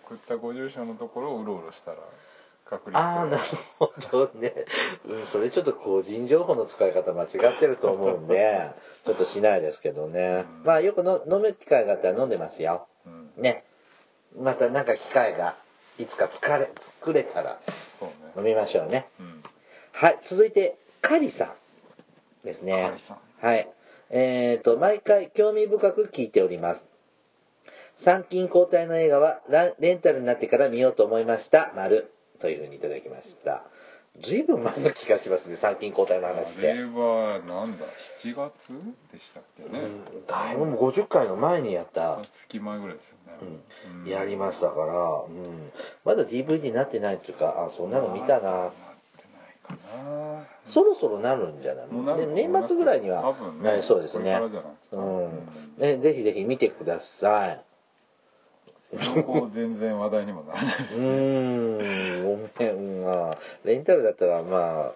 [0.07, 1.99] 送ったご住所のところをうろうろしたら
[2.71, 4.55] 確率ああ、なるほどね。
[5.07, 7.29] うん、それちょっと個人情報の使い方間違っ
[7.61, 8.71] てると思うんで、
[9.07, 10.45] ちょっとしないですけどね。
[10.61, 12.87] うんまあよくの飲む機会があったら飲んでますよ。
[13.37, 13.65] うんね。
[14.39, 15.57] またなんか機会が
[15.99, 17.61] いつか疲れ作れたら
[18.37, 19.09] 飲みましょうね。
[19.19, 19.43] うん
[19.93, 21.57] はい、続いて、カリさ
[22.43, 22.93] んですね。
[23.43, 23.69] はい。
[24.11, 26.81] えっ、と、毎回興味深く聞いております。
[28.05, 31.73] 参勤交代の映画はラレンタルになってから見ようと思いました。
[31.77, 32.13] 丸。
[32.41, 33.65] というふうにいただきました。
[34.23, 36.63] ずいぶん前の気がしますね、参勤交代のあ話って。
[36.63, 37.87] れはなんだ
[38.25, 38.53] 7月
[39.13, 43.17] でしたっけね、うん、だいぶもう50回の前にやった、月前ぐらいですよ
[43.49, 43.63] ね、
[44.05, 45.73] うん、やりましたから、うん、
[46.05, 48.51] まだ DVD になってないっていうか、あ、そんなの見たな。
[48.51, 48.77] なって
[49.33, 50.47] ないかな。
[50.73, 51.87] そろそろなるんじゃない？
[51.89, 54.39] もうなるで年末ぐらいには多分ねなりそうですね。
[54.93, 55.47] うん。
[55.79, 57.65] ねぜひぜひ見てください
[58.93, 63.05] 情報全然話題にもならないうーんごめん。
[63.05, 64.95] まあレンタルだったらまあ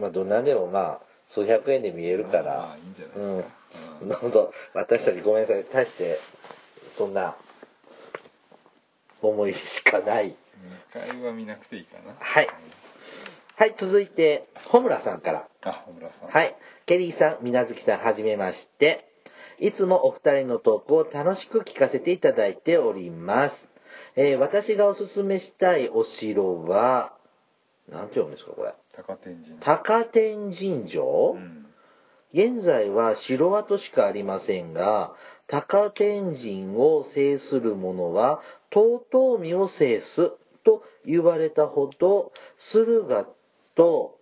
[0.00, 1.00] まあどんなんでもまあ
[1.34, 4.02] 数百円で見えるかまらあいいんじゃないですか。
[4.02, 4.08] うん。
[4.08, 4.52] なるほど。
[4.74, 5.64] 私たちごめんなさい。
[5.72, 6.18] 大して
[6.96, 7.36] そんな
[9.20, 9.58] 思いし
[9.90, 10.36] かない。
[10.92, 12.14] 2回は見なくていいかな。
[12.18, 12.48] はい。
[13.56, 15.48] はい続いて穂村さんから。
[15.62, 16.28] あ小村さん。
[16.28, 16.56] はい。
[16.86, 19.08] ケリーさん、みなずきさん、はじめまして。
[19.66, 23.52] いつもお二人のトークを楽しく聞かせていただいております。
[24.16, 27.14] えー私がおすすめしたいお城は、
[27.88, 28.74] なんて読むんですか、これ。
[28.94, 31.66] 高天神高天神城、うん
[32.34, 35.14] 現在は城跡しかありませんが、
[35.46, 39.00] 高天神を制する者は、遠
[39.44, 40.32] 江を制す
[40.64, 42.32] と言われたほど、
[42.72, 43.26] 駿河
[43.76, 44.18] と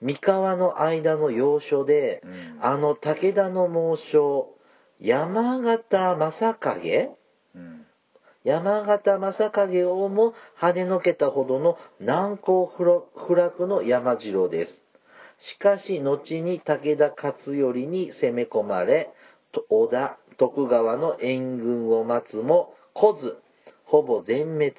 [0.00, 4.54] 三河の間の要所で、うんあの武田の猛将、
[5.02, 7.10] 山形正景
[7.56, 7.86] うん
[8.44, 14.70] 山形正景をも跳ねのけたほどの難攻不落の山城です。
[15.54, 19.10] しかし、後に武田勝頼に攻め込まれ、
[19.52, 23.36] と織田、徳川の援軍を待つも来ず、
[23.84, 24.74] ほぼ全滅、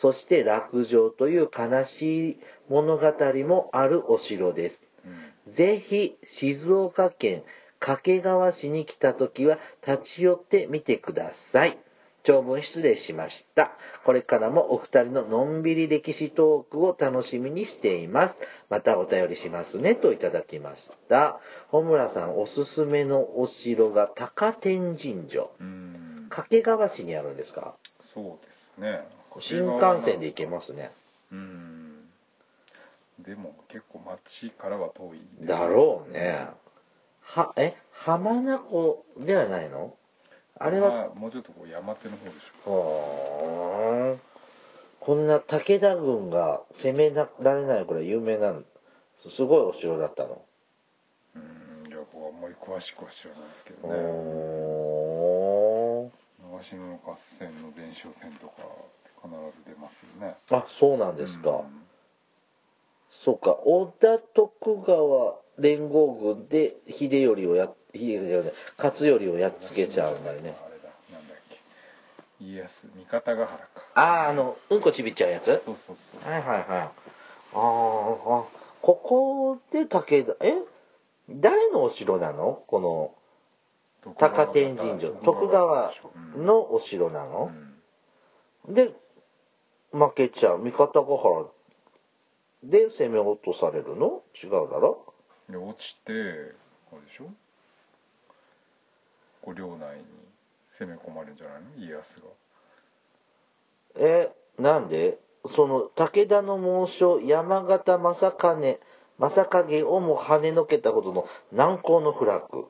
[0.00, 3.04] そして落城という悲しい物語
[3.46, 4.76] もあるお城です。
[5.04, 7.42] うんぜひ、静岡県
[7.80, 11.78] 掛川市に来た時は立ち寄ってみてください。
[12.24, 13.72] 長文失礼しました。
[14.04, 18.34] これからもお二人ののんびり歴史トークを楽しみにしています。
[18.68, 20.76] またお便りしますね、といただきまし
[21.08, 21.40] た。
[21.70, 25.50] 穂村さんおすすめのお城が高天神城。
[25.58, 27.74] うん掛川市にあるんですか？
[28.14, 29.00] そうですね
[29.48, 30.92] 新幹線で行けますね。
[31.32, 32.04] うん
[33.20, 36.48] でも結構町からは遠いですだろうね。
[37.34, 39.94] は、え、浜名湖ではないの？
[40.58, 44.20] あれは、まあもうちょっとこう山手の方でしほーん。
[45.00, 48.62] こんな武田軍が攻められないくらい有名なの。
[49.36, 50.30] すごいお城だったの。
[50.32, 50.44] ょ
[51.36, 56.10] うんいや僕はあんまり詳しくは知らないですけどねおー
[56.42, 58.56] 長篠の合戦の伝承戦とか
[59.22, 61.50] 必ず出ますよねあ、そうなんですか。
[61.50, 61.86] うん
[63.24, 70.56] そうか、織田徳川連合軍で秀頼をや、秀頼じ勝頼をやっつけちゃうんだよね。
[70.64, 70.84] あれだ。
[71.12, 71.34] なんだ。
[71.34, 71.36] っ
[72.38, 73.66] け家康三方ヶ原か。
[73.94, 75.44] ああ、あの、うんこちびっちゃうやつ？
[75.44, 76.30] そうそうそう。
[76.30, 76.66] はいはいはい。
[76.68, 78.44] あーあ、
[78.82, 80.54] ここで武田、え？
[81.28, 82.62] 誰のお城なの？
[82.66, 83.14] この
[84.18, 85.12] 高天神城。
[85.16, 85.92] 徳川
[86.36, 87.50] のお城なうの、
[88.70, 88.74] ん。
[88.74, 88.94] で、
[89.92, 90.58] 負けちゃう。
[90.58, 91.46] 三方ヶ原
[92.62, 94.22] で攻め落とされるの？
[94.42, 95.09] 違うだろ？
[95.50, 97.24] で落ちてあれでしょ？
[99.42, 100.04] こう領内に
[100.78, 101.68] 攻め込まれるんじゃないの？
[101.76, 102.02] 家康
[103.96, 104.06] が。
[104.06, 105.18] え、なんで？
[105.56, 108.78] その、武田の猛将、山形正兼、
[109.18, 112.68] 正景をも跳ねのけたほどの難攻の不落。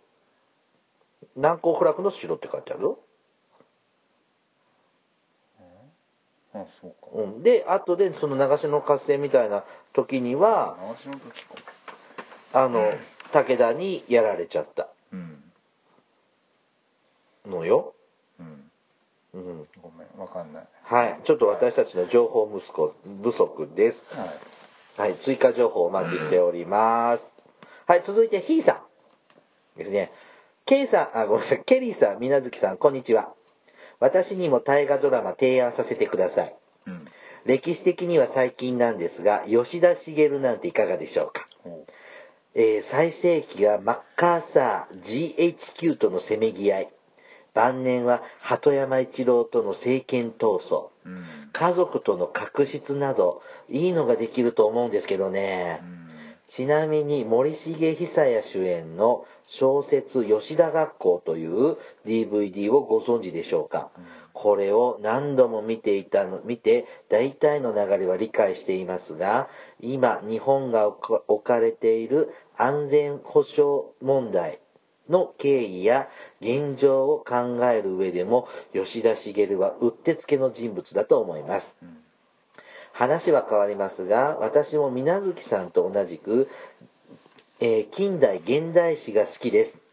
[1.37, 2.99] 難攻不落の城って書いてあるよ。
[6.53, 7.09] あそうか。
[7.15, 7.43] うん。
[7.43, 9.65] で、後でその長篠合戦みたいな
[9.95, 11.55] 時には、長篠の時か
[12.53, 12.93] あの、
[13.33, 15.43] 武田にやられちゃったうん
[17.47, 17.95] のよ。
[18.39, 18.71] うん
[19.35, 19.69] うん。
[19.81, 21.21] ごめんわかんないはい。
[21.27, 23.99] ちょっと私たちの情報息子不足です。
[24.17, 24.31] はい
[24.97, 25.19] はい。
[25.25, 27.23] 追加情報お待ちしております。
[27.87, 28.05] はい。
[28.07, 28.83] 続いて、ひーさ
[29.77, 30.13] んですね。
[30.67, 31.65] ケイさん、あ、ごめんなさい。
[31.65, 33.33] ケリーさん、みなずきさん、こんにちは。
[34.01, 36.57] 私にも大河ドラマ提案させてください。
[36.87, 37.07] うん
[37.47, 41.49] 歴史的には最近なんですが、吉田茂なんていかがでしょうか？
[41.65, 41.87] ほ
[42.55, 46.93] えー最盛期はマッカーサー GHQ とのせめぎ合い。
[47.55, 50.91] 晩年は鳩山一郎との政権闘争。
[51.05, 55.85] ううん家族との確執など、いいのができると思うんですけどねう。
[55.85, 56.01] ん
[56.57, 59.25] ちなみに森重久彌主演の
[59.61, 63.91] 小説吉田学校という DVD をご存知でしょうか？
[63.97, 69.49] うんこれを何度も見ていたの、見て大体の流れは理解していますが、
[69.81, 74.61] 今日本が置かれている安全保障問題
[75.09, 76.09] の経緯や
[76.41, 81.65] 現状を考える上でも吉田茂はうってつけの人物だと思います。
[81.83, 82.01] うん
[82.93, 86.49] 話は変わりますが、私も水無月さんと同じく、
[87.61, 89.90] えー近代現代史が好きです。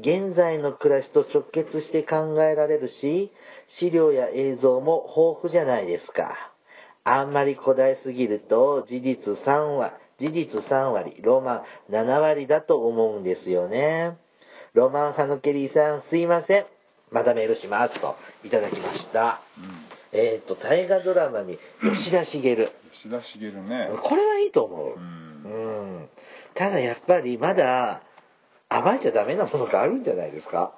[0.00, 3.30] 現在の暮らしと直結して考えられるし、
[3.78, 6.34] 資料や映像も豊富じゃないですか。
[7.04, 14.16] あんまり古代すぎると事実3割、事実3割、ロマン7割だと思うんですよね。
[14.72, 16.66] ロマン派のケリーさん、すいません。
[17.10, 18.00] またメールします。
[18.00, 19.42] と、いただきました。
[19.58, 22.42] うんえっ、と、大河ドラマに吉田茂。
[22.42, 24.88] 吉田茂ねこれはいいと思う。
[24.88, 26.08] ううんん。
[26.54, 28.02] ただやっぱりまだ
[28.80, 30.72] 暴いちゃダメなものがあるんじゃないですか？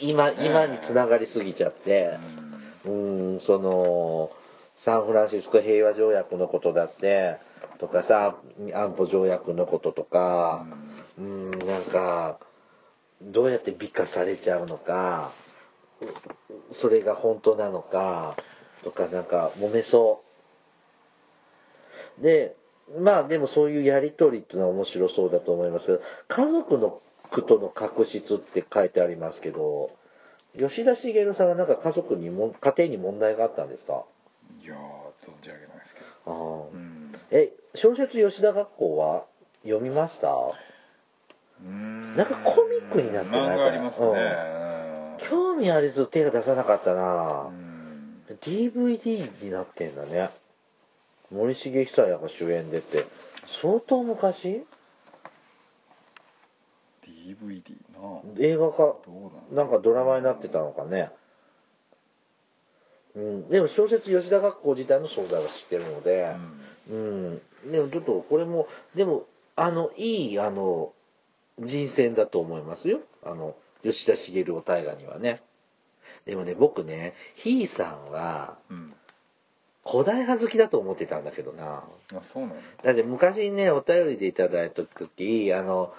[0.00, 0.46] 今、ね。
[0.46, 2.18] 今につながりすぎちゃって。
[2.84, 4.30] うん、その、
[4.84, 7.38] サンフランシスコ平和条約のことだって、
[7.78, 8.34] とかさ、
[8.74, 10.66] 安保条約のこととか、
[11.16, 12.40] うん、なんか、
[13.22, 15.32] どうやって美化されちゃうのか、
[16.80, 18.36] それが本当なのか、
[18.82, 20.24] とかなんか揉めそ
[22.18, 22.22] う。
[22.22, 22.56] で、
[23.00, 27.00] まあでもそういうやりとりっていうのは面白そうだと思いますけど、家族の
[27.32, 29.90] 苦との確執って書いてありますけど、
[30.58, 34.04] 吉田茂さんはなんか家族にも、家庭に問題があったんですか？
[34.62, 34.78] いやー
[35.26, 36.34] 存じ上げないですけああ。
[36.34, 37.12] どうん。
[37.30, 39.24] え、小説吉田学校は
[39.64, 40.28] 読みました？
[40.28, 42.16] うーん。
[42.16, 45.28] なんかコミックになってない漫画ありますね。
[45.30, 47.02] 興味ありそう手が出さなかったうな、
[47.50, 50.30] ん DVD になってんだね
[51.32, 53.06] 森重久彌が主演でって
[53.62, 54.64] 相当昔
[57.04, 57.62] ？DVD
[57.94, 58.96] な映画化
[59.52, 61.10] なんかドラマになってたのかね。
[63.16, 63.48] うん。
[63.48, 66.36] でも小説吉田学校自体の存在は知ってるので。
[66.90, 68.66] うん、でもちょっとこれも
[68.96, 69.24] でも
[69.54, 70.92] あのいいあの
[71.58, 73.00] 人選だと思いますよ。
[73.24, 75.42] あの吉田茂を大河にはね。
[76.26, 78.94] でもね僕ねひーさんはうん
[79.84, 81.84] 古代派好きだと思ってたんだけどな。
[81.84, 82.54] あそうなの？
[82.84, 85.92] だって昔ね、お便りでいただいた時、あの、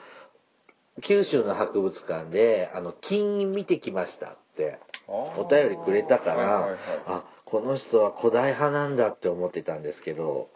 [1.02, 6.80] 九州の博物館で、あの、金見てきましたって、お便りくれたから、はいはいはい。
[7.08, 10.50] あ、この人は古代派なんだって思ってたんですけど、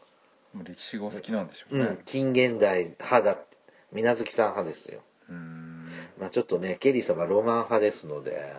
[0.56, 3.58] 歴史がお好きなんでしょううねん、近現代派だって、
[3.92, 5.02] 水無月さん派ですよ。
[5.30, 5.88] うーん。
[6.20, 8.54] まあちょっとね、ケリー様ロマン派ですので、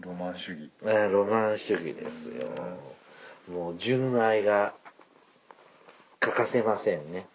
[0.00, 0.70] ロマン主義。
[0.82, 2.50] えーロマン主義ですよ。
[3.48, 4.74] もう純愛が
[6.20, 7.28] 欠かせませんね。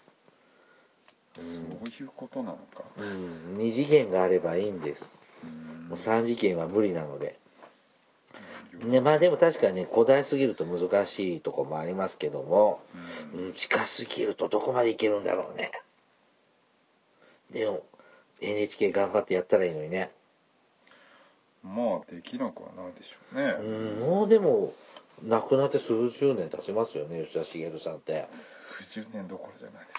[1.36, 5.02] そういうことなのかうん、2次元があればいいんです。
[5.88, 7.40] もう3次元は無理なので。
[8.86, 12.82] ね、まあでも確かにね、古代すぎると難しいとこもありますけども、
[13.34, 13.60] うんうん、近
[13.98, 15.72] すぎるとどこまでいけるんだろうね。
[17.52, 17.84] でも、
[18.42, 20.12] NHK 頑張ってやったらいいのにね。
[21.64, 24.74] まあできなくはないでしょううねん、もうでも、
[25.24, 28.28] 亡くなって数十年経ちますよね、吉田茂さんって。
[28.94, 29.98] 数十年どころじゃないでし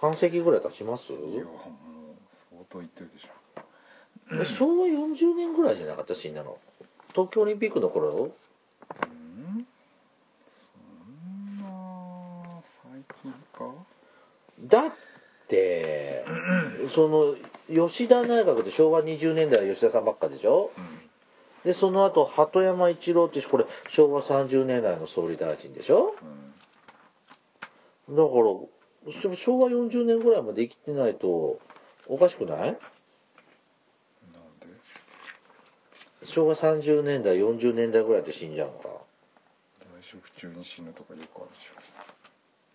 [0.00, 1.02] 半世紀ぐらい経ちます？
[1.12, 2.16] いやもう
[2.50, 3.28] 相当言ってるでしょ。
[4.32, 6.56] え昭和40年ぐらいじゃなかった死んだの？
[7.14, 8.10] 東京オリンピックの頃？
[8.24, 9.66] うん。
[10.72, 10.80] そ
[11.10, 13.74] んな最近か？
[14.62, 14.92] だっ
[15.48, 16.24] て、
[16.94, 17.34] その、
[17.68, 20.70] 吉田内閣って昭和20年代は吉田さんばっかでしょ？
[20.76, 20.89] うん
[21.64, 26.14] で、その後、鳩山一郎って、これ、昭和30年代の総理大臣でしょ？
[28.08, 28.16] うん。
[28.16, 28.44] だから、
[29.36, 31.58] し昭和40年ぐらいまで生きてないと、
[32.08, 32.58] おかしくない？
[32.58, 32.76] なんで？
[36.34, 38.88] 昭和30年代、40年代ぐらいで死んじゃうのか。
[38.88, 41.80] 大食中に死ぬとかよくあるでしょ。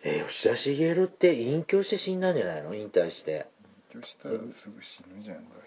[0.07, 2.75] え、吉田茂って隠居して死んだんじゃないの？
[2.75, 3.47] 引退して。
[3.93, 5.57] 勉強したらすぐ死ぬじゃん大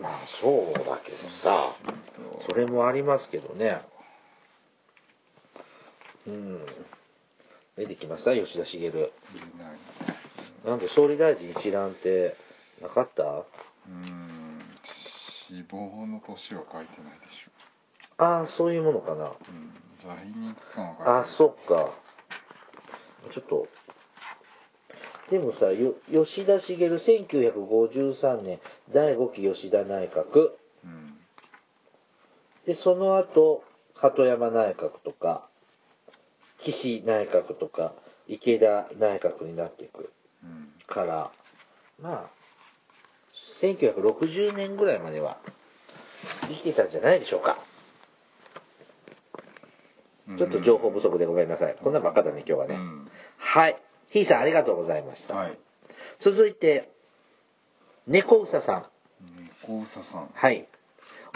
[0.00, 1.76] まあ、そうだけどさ、
[2.16, 3.82] 体それもありますけどね。
[6.26, 6.66] うん。
[7.76, 8.90] 出てきました吉田茂。
[10.64, 12.36] なんで総理大臣一覧って
[12.82, 13.22] なかった？
[13.24, 14.60] うん
[15.48, 17.46] 死亡の年は書いてないでし
[18.18, 19.24] ああ、そういうものかな。
[19.24, 21.94] ょうん在任期間は書いてないああ、そっか。
[23.32, 23.66] ちょっと。
[25.30, 28.60] でもさ、よ吉田茂、1953年、
[28.92, 30.50] 第5期吉田内閣。
[30.84, 31.16] うん
[32.66, 33.64] で、その後、
[33.94, 35.48] 鳩山内閣とか、
[36.62, 37.94] 岸内閣とか、
[38.28, 40.12] 池田内閣になっていく
[40.44, 41.32] うんから、
[42.00, 42.30] まあ、
[43.62, 45.38] 1960年ぐらいまでは
[46.48, 47.58] 生きてたんじゃないでしょうか。
[50.38, 51.76] ちょっと情報不足でごめんなさい。
[51.82, 52.74] こんなばっかだね、今日はね。
[52.74, 53.08] うん
[53.38, 53.82] はい。
[54.10, 55.34] ひーさん、ありがとうございました。
[55.34, 55.58] はい
[56.22, 56.90] 続いて、
[58.06, 58.86] 猫うささん。
[59.66, 60.68] 高佐さんはい。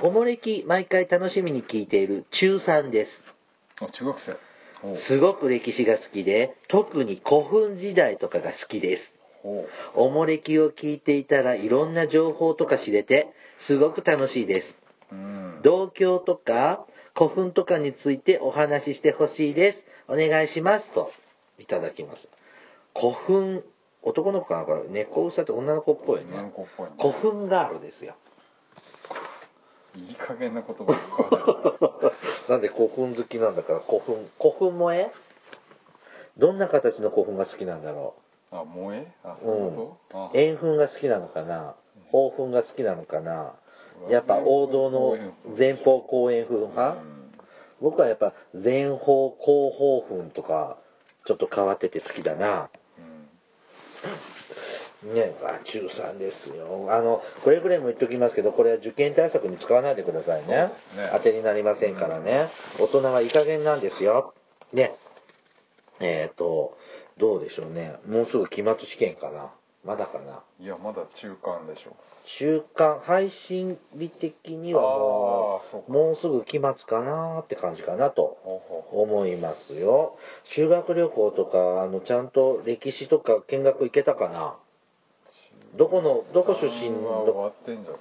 [0.03, 3.11] おもれき、毎回楽しみに聞いている中3です。
[3.81, 4.37] あ中学生
[5.09, 9.03] すごく歴史が好きで、特に古墳時代とかが好きです。
[9.95, 13.29] おもれきを聞いていたらいろんな情報とか知れて、
[13.67, 14.67] すごく楽しいです。
[15.13, 20.13] うん同郷とか古墳とかについてお話ししてほしいです。
[20.13, 20.91] お願いします。
[20.93, 21.11] と、
[21.59, 22.34] いただきます。
[22.95, 23.65] 古墳、
[24.03, 26.53] 男の子かなんか、猫うさって女の子っぽい女のね。
[26.55, 26.93] 子っぽいね。
[26.99, 28.15] 古墳ガールですよ。
[29.97, 32.13] いい加減な言葉
[32.51, 35.13] なんで古墳好きなんだから古墳、古墳萌え？
[36.37, 38.15] どんな形の古墳が好きなんだろ
[38.51, 39.07] あ萌え？
[39.23, 39.45] あう。
[39.45, 39.99] そういうこ
[40.35, 41.77] 円墳が好きなのかな？
[42.11, 43.55] 方墳が好きなのかな？
[44.09, 45.17] やっぱ王道の
[45.57, 46.99] 前方後円墳派？
[47.81, 50.79] 僕はやっぱ前方後方墳とか
[51.27, 52.63] ちょっと変わってて好きだな。
[52.63, 52.84] うん
[55.05, 56.89] ね、あ中3ですよ。
[56.91, 60.57] あの、くれぐれも言っときますけど、これは受験対策に使わないでくださいね。
[60.57, 60.73] ね
[61.13, 62.49] 当てになりませんからね。
[62.81, 64.35] 大人はいい加減なんですよ。
[64.73, 64.95] ね。
[66.01, 66.77] えっ、と、
[67.19, 67.97] どうでしょうね。
[68.07, 69.53] もうすぐ期末試験かな。
[69.85, 70.43] まだかな。
[70.59, 71.95] いやまだ中間でしょ
[72.39, 78.23] 中間、配信日的にはもうかう、もうすぐ期末かなって感じかなと
[78.93, 80.17] 思いますよ。
[80.57, 84.57] 修学旅行とか、あの、ちゃんと歴史とか見学行けたかな？
[84.57, 84.64] う
[85.77, 88.01] どこの、どこ出身は終わってんじゃない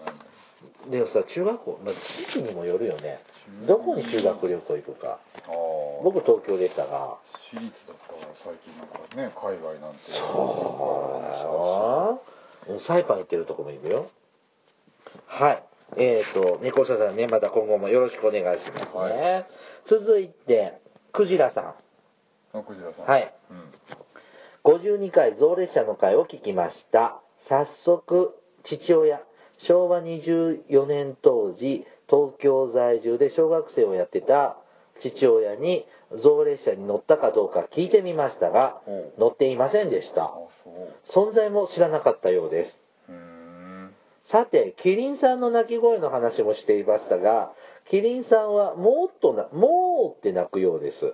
[0.85, 0.91] の？
[0.91, 3.19] でもさ、中学校、まあ、地域にもよるよね。
[3.67, 5.07] どこに修学旅行行くか。
[5.09, 5.19] あ
[5.49, 5.51] あ
[6.03, 7.17] 僕東京でしたが。
[7.51, 9.99] 私立だったから最近なんかね海外なんて
[11.43, 12.21] そ
[12.67, 12.79] う。
[12.87, 14.09] サイパン行ってるとこもいるよ。
[15.27, 15.63] はい。
[15.97, 18.99] えっ、と、猫下さんね、また今後もよろしくお願いしますね。
[18.99, 19.45] はい
[19.89, 20.79] 続いて、
[21.11, 21.75] クジラさん。
[22.57, 23.05] あ、クジラさん。
[23.05, 23.73] はいうん。
[24.63, 27.21] 52回増列車の会を聞きました。
[27.49, 29.21] 早速、父親、
[29.67, 34.57] 昭和24年当時、東京在住で小学生をやってた
[35.01, 35.85] 父親に
[36.23, 40.33] 増列車に乗ったかどうか聞いてみましたがうん、乗っていませんでした。
[41.15, 42.79] 存在も知らなかったようです。
[44.31, 47.51] さて、キリンさんの鳴き声の話もしていましたが、
[47.89, 51.13] キリンさんはもっとな、もうって鳴くようです。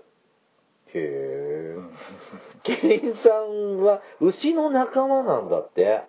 [0.94, 1.78] へー。
[1.78, 1.92] うん
[2.64, 6.04] キリンさんは牛の仲間なんだって。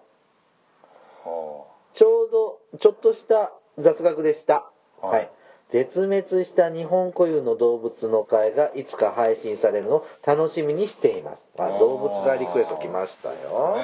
[1.25, 1.67] は
[1.97, 4.71] ちょうど、ちょっとした雑学でした。
[5.01, 5.09] は。
[5.09, 5.29] はいい
[5.73, 11.39] 絶滅した日本固有の動物の会がいつか配信されるのを楽しみにしています。
[11.59, 13.35] あ動物がリクエスト来ましたあ。
[13.35, 13.77] よ。
[13.77, 13.83] ね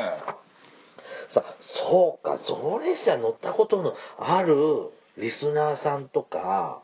[1.33, 1.45] さ
[1.89, 6.83] そうか、ゾウ列車乗ったことのあるリスナーさんとか、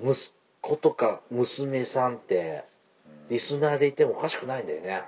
[0.00, 0.16] 息
[0.62, 2.64] 子とか娘さんって、
[3.06, 5.02] うんリスナーでいてもおかしくないんだよね。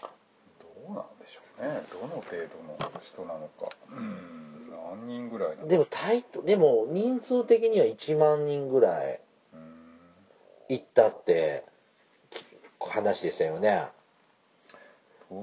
[0.00, 1.19] どうなんでしょう
[1.60, 1.82] ね。
[1.92, 2.30] どの程
[2.78, 3.70] 度の人なのか。
[3.90, 4.70] うん。
[4.90, 9.20] 何人ぐらいなのでも、タイト、でも人数的には1万人ぐらい
[9.52, 10.76] うん。
[10.76, 11.64] 行ったって、
[12.30, 12.44] き
[12.90, 13.88] 話でしたよね。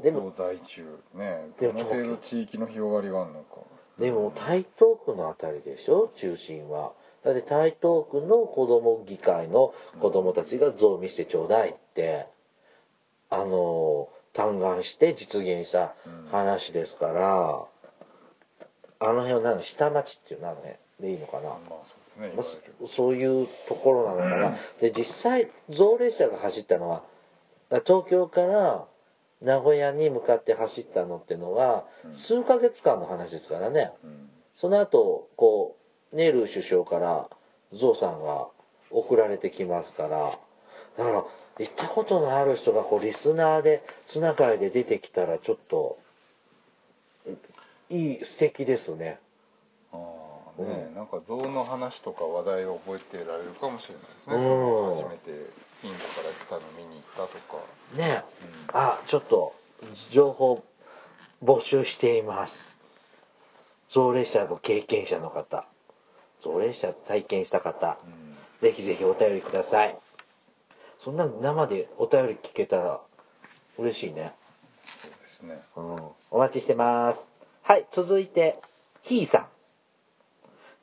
[0.03, 1.49] でも東京在住ね。
[1.61, 3.61] どの程度地域の広がりがあるのか。
[3.99, 6.93] でも台東区のあたりでしょ中心は。
[7.23, 12.27] だって台東区の子供議会の子供たちが像見せてちょうだいって、
[13.29, 15.95] あの、嘆願して実現した
[16.31, 17.65] 話ですから、
[18.99, 21.49] あの辺は何下町っていうのあの辺でいいのかな。
[21.49, 21.59] まあ
[22.15, 22.33] そうですね。
[22.33, 22.45] いまあ。
[22.87, 24.57] そそういうところなのかな。
[24.81, 27.03] で、実際、象列車が走ったのは、
[27.85, 28.87] 東京から
[29.41, 33.91] 名古屋に向かって走ったのってのはうん、数ヶ月間の話ですからね。
[34.03, 34.29] うん。
[34.61, 35.75] その後、こ
[36.11, 37.29] う、ネルー首相から
[37.73, 38.47] ゾウさんが
[38.89, 40.39] 送られてきますから、
[40.97, 41.25] だから、
[41.59, 43.81] 行ったことのある人がこう、リスナーで、
[44.13, 45.97] つながりで出てきたら、ちょっと、
[47.89, 49.19] いい、素敵ですね。
[49.91, 54.35] ああね、うんなんか象の話とか話題を覚えてられるかもしれないですね。
[54.35, 55.31] うん初めて
[55.83, 57.63] インドから来たの見に行ったとか。
[57.95, 59.53] ねうんあ、ちょっと、
[60.13, 60.63] 情報
[61.43, 62.53] 募集しています。
[63.93, 65.65] ゾウ列車の経験者の方、
[66.43, 68.37] ゾウ列車体験した方、うん。
[68.61, 69.97] ぜひぜひお便りください。
[71.03, 73.01] そんな生でお便り聞けたら
[73.77, 74.33] 嬉しいね。
[75.01, 75.63] そうですね。
[75.75, 76.11] うん。
[76.31, 77.19] お待ちしてます。
[77.63, 78.59] はい、続いて、
[79.03, 79.47] ひーさん。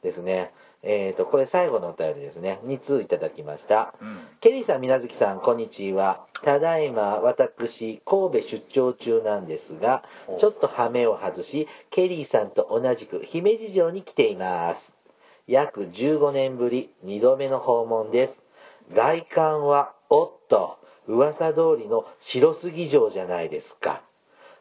[0.03, 0.53] ですね。
[0.87, 2.61] えっ、と、これ最後のお便りですね。
[2.65, 3.95] 2通いただきました。
[4.01, 4.21] うん。
[4.43, 6.27] ケリーさん、みなずきさん、こんにちは。
[6.45, 14.77] ただいま、私、神戸出張中なんですがお、ちょっと羽目を外し、ケリーさんと同じく姫路城に来ています。
[15.47, 18.35] 約15年ぶり、2度目の訪問で
[18.91, 18.95] す。
[18.95, 24.05] 外観は、おっと、噂通りの白杉城じゃないですか。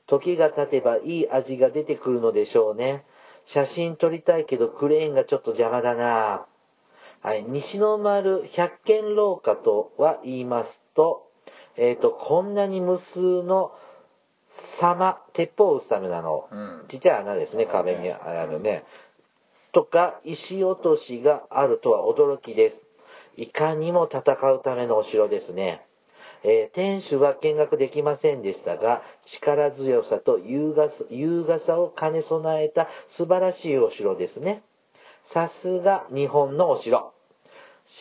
[0.08, 3.06] 時が経てばいい味が出てくるのでしょうね。
[3.54, 6.48] 写真撮りたいけどクレーンがちょっと邪魔だな
[7.22, 11.30] はい、西の丸百軒廊下とは言いますと、
[11.78, 13.72] えっ、と、こんなに無数の
[14.82, 16.48] 様、鉄砲を撃つためなの。
[16.52, 18.84] うんちっちゃい穴ですね、壁にあるね。
[19.72, 22.83] とか、石落としがあるとは驚きです。
[23.38, 24.22] いかにも戦
[24.52, 25.86] うためのお城ですね。
[26.44, 29.02] えー天守は見学できませんでしたが、
[29.40, 34.64] 力強さと優雅さ優雅さを兼ね備えた素晴らしいお城ですね。
[35.34, 37.14] さすが日本のお城。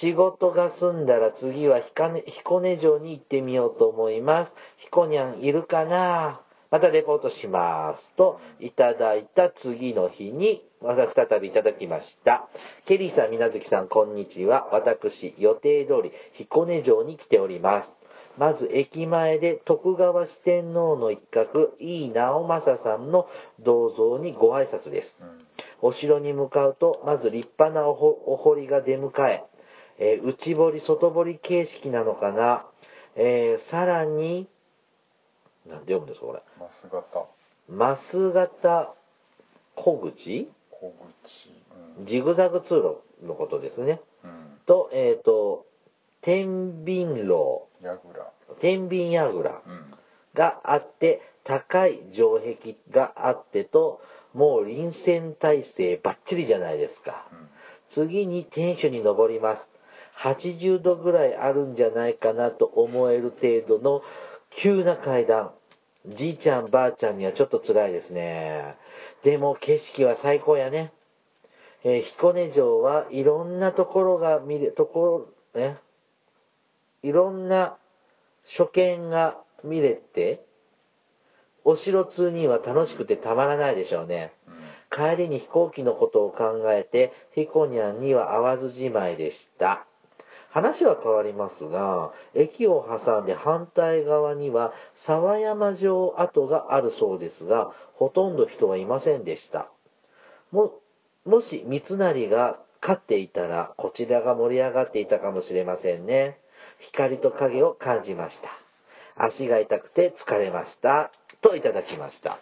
[0.01, 4.53] 仕事が済んだら次は彦根城に行ってみようと思います。
[4.87, 6.41] 彦にゃんいるかな？
[6.71, 8.17] またレポートします。
[8.17, 12.49] と、いただいた次の日に、また再びいただきました。
[12.87, 14.69] ケリーさん、みなずきさん、こんにちは。
[14.73, 17.89] 私、予定通り彦根城に来ております。
[18.37, 23.29] まず駅前で徳川四天王の一角、井伊直政さんの
[23.61, 25.17] 銅像にご挨拶です。
[25.21, 25.47] うん。
[25.83, 29.45] お城に向かうと、まず立派なお堀が出迎え、
[29.99, 32.67] えー内堀、外堀形式なのかな。
[33.15, 34.49] えーさらに、
[35.67, 36.43] なんで読むんですか、これ。
[36.59, 37.27] マス型。
[37.69, 38.95] マス型
[39.77, 40.51] 小口？
[41.99, 42.07] うん。
[42.07, 44.01] ジグザグ通路のことですね。
[44.25, 44.59] うん。
[44.67, 45.67] と、えっ、と、
[46.23, 47.69] 天秤楼。
[48.61, 49.95] 天秤櫓うん。
[50.35, 54.01] があって、高い城壁があってと、
[54.33, 57.29] もう臨戦態勢バッチリじゃないですか。
[57.33, 57.49] うん。
[58.07, 59.67] 次に天守に登ります。
[60.25, 64.03] 80度ぐらいあるんじゃないかなと思える程度の
[64.63, 65.53] 急な階段。
[66.07, 68.77] じいちゃんばあちゃんにはちょっと辛いですね。
[69.25, 70.93] でも景色は最高やね。
[71.85, 75.79] えー彦根城はいろんなところが見れ、ところ、ね、
[77.03, 77.77] いろんな
[78.57, 80.45] 所見が見れて、
[81.65, 84.33] お城通には楽しくてたまらないでしょうね。
[84.47, 84.63] うん
[84.93, 89.87] 帰りに飛行機のことを考えて、ヒコニャンには会わずじまいでした。
[90.53, 94.73] 話は変わりますが、駅を挟んで反対側には
[95.07, 99.71] 沢山城跡があるそうですが、ほとんど人はいませんでした。
[100.51, 100.73] も、
[101.25, 106.39] もし三成が勝っていたら、こちらが盛り上がっていたかもしれませんね。
[106.91, 108.37] 光と影を感じまし
[109.17, 109.25] た。
[109.25, 111.13] 足が痛くて疲れました。
[111.41, 112.39] といただきました。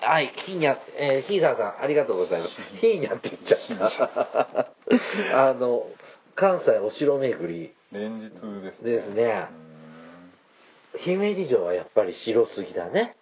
[0.00, 2.52] はい、ひーにゃ、えー、ひーさんさん、ありがとうございます。
[2.80, 4.70] ひーにゃって言っちゃっ
[5.32, 5.40] た。
[5.48, 5.86] あの、
[6.36, 8.90] 関西お城巡り、連日ですね。
[8.90, 9.64] ですねうん
[11.00, 13.16] 姫路城はやっぱり白すぎだね。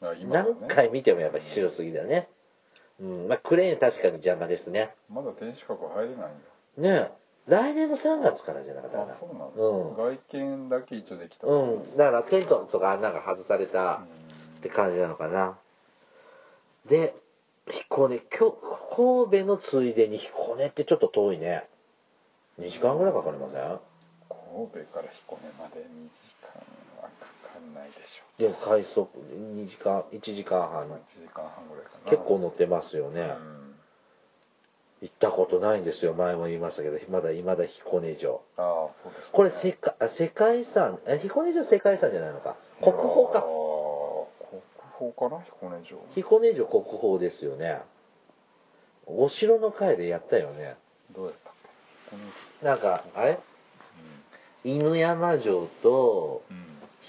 [0.00, 2.28] ね何回見てもやっぱり白すぎだね。
[3.00, 4.94] うん、まあ、クレーン確かに邪魔ですね。
[5.10, 6.28] まだ天守閣入れないんだ。
[6.78, 7.10] ね
[7.46, 9.16] え、来年の3月からじゃなかったかなあ、。
[9.20, 9.62] そうなんだ。
[9.62, 11.46] うん外見だけ一応できた。
[11.46, 14.02] うん、だからテントとかなんか外された
[14.58, 15.58] って感じなのかな。
[16.88, 17.14] で、
[17.70, 18.56] 彦根、きょ
[18.96, 21.68] 神戸のついでに彦根ってちょっと遠いね。
[22.60, 23.80] 2時間ぐらいかかりません？
[24.28, 27.98] 神戸から彦根まで2時間はかかんないでし
[28.38, 30.68] でも快速2時間、1時間ょ。
[30.68, 32.10] 半まあ、1時間半ぐらいかな。
[32.10, 33.20] 結構乗ってますよね。
[33.22, 33.68] うん
[35.02, 36.14] 行ったことないんですよ。
[36.14, 38.40] 前も言いましたけど、まだ未だ彦根城。
[38.56, 39.30] ああ、そうですね。
[39.32, 42.54] これ世界、あ世界遺産、え彦根城世界遺産じゃないのか。
[42.80, 43.42] 国宝か。
[44.94, 45.42] 国宝かな？
[45.42, 45.98] 彦根城。
[46.14, 47.82] 彦根城国宝ですよね。
[49.06, 50.76] お城の会でやったよね。
[51.10, 51.51] どうやった？
[52.62, 53.38] なんか、あれ？
[54.64, 56.56] 犬山城と、うん。
[56.56, 56.62] うん。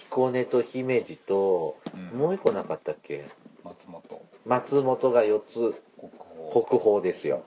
[0.09, 3.25] 彦根と姫路と、うんもう一個なかったっけ？
[3.63, 4.21] 松本。
[4.45, 5.53] 松本が4つ
[5.99, 6.65] 国宝。
[6.65, 7.43] 国宝ですよ。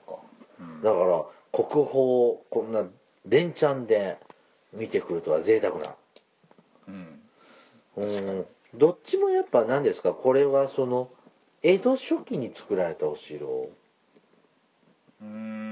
[0.82, 2.84] だから、国宝、こんな、
[3.26, 4.18] 連チャンで
[4.72, 5.94] 見てくるとは贅沢な。
[6.88, 7.20] うん。
[7.96, 8.46] うん。
[8.74, 10.12] どっちもやっぱ何ですか？
[10.12, 11.10] これはその、
[11.62, 13.46] 江戸初期に作られたお城。
[15.20, 15.65] うーん、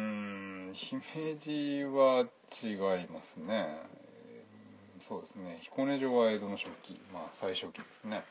[0.75, 1.01] 姫
[1.47, 2.27] 路は
[2.63, 3.47] 違いますね。
[3.49, 5.59] えーそうですね。
[5.63, 8.25] 彦根城は江戸の初期、まあ最初期ですね。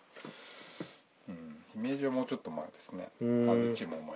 [1.29, 3.09] うん、姫路はもうちょっと前ですね。
[3.21, 4.15] 安土桃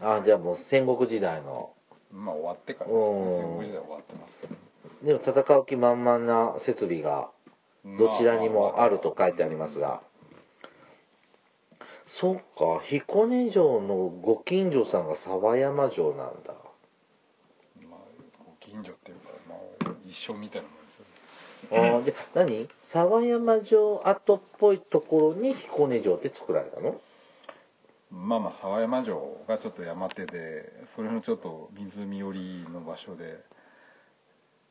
[0.00, 0.16] 山。
[0.18, 1.70] あ、じゃあもう戦国時代の。
[2.10, 3.06] まあ終わってからですね。
[3.06, 4.54] うん戦国時代は終わってますけど。
[5.06, 7.30] でも戦う気満々な設備が
[7.84, 10.02] どちらにもあると書いてありますが。
[12.20, 16.54] そっか、彦根城のご近所さんが沢山城なんだ。
[18.72, 20.80] 近所っていうか、まあ、一緒みたいなもん。
[20.80, 20.88] で
[21.68, 21.90] すよね。
[21.92, 26.96] あーで、何沢山城跡っぽいところに彦根城って作られたの？
[28.10, 33.44] まあまあ、沢山城がちょっと山手で、それのちょっと湖寄りの場所で、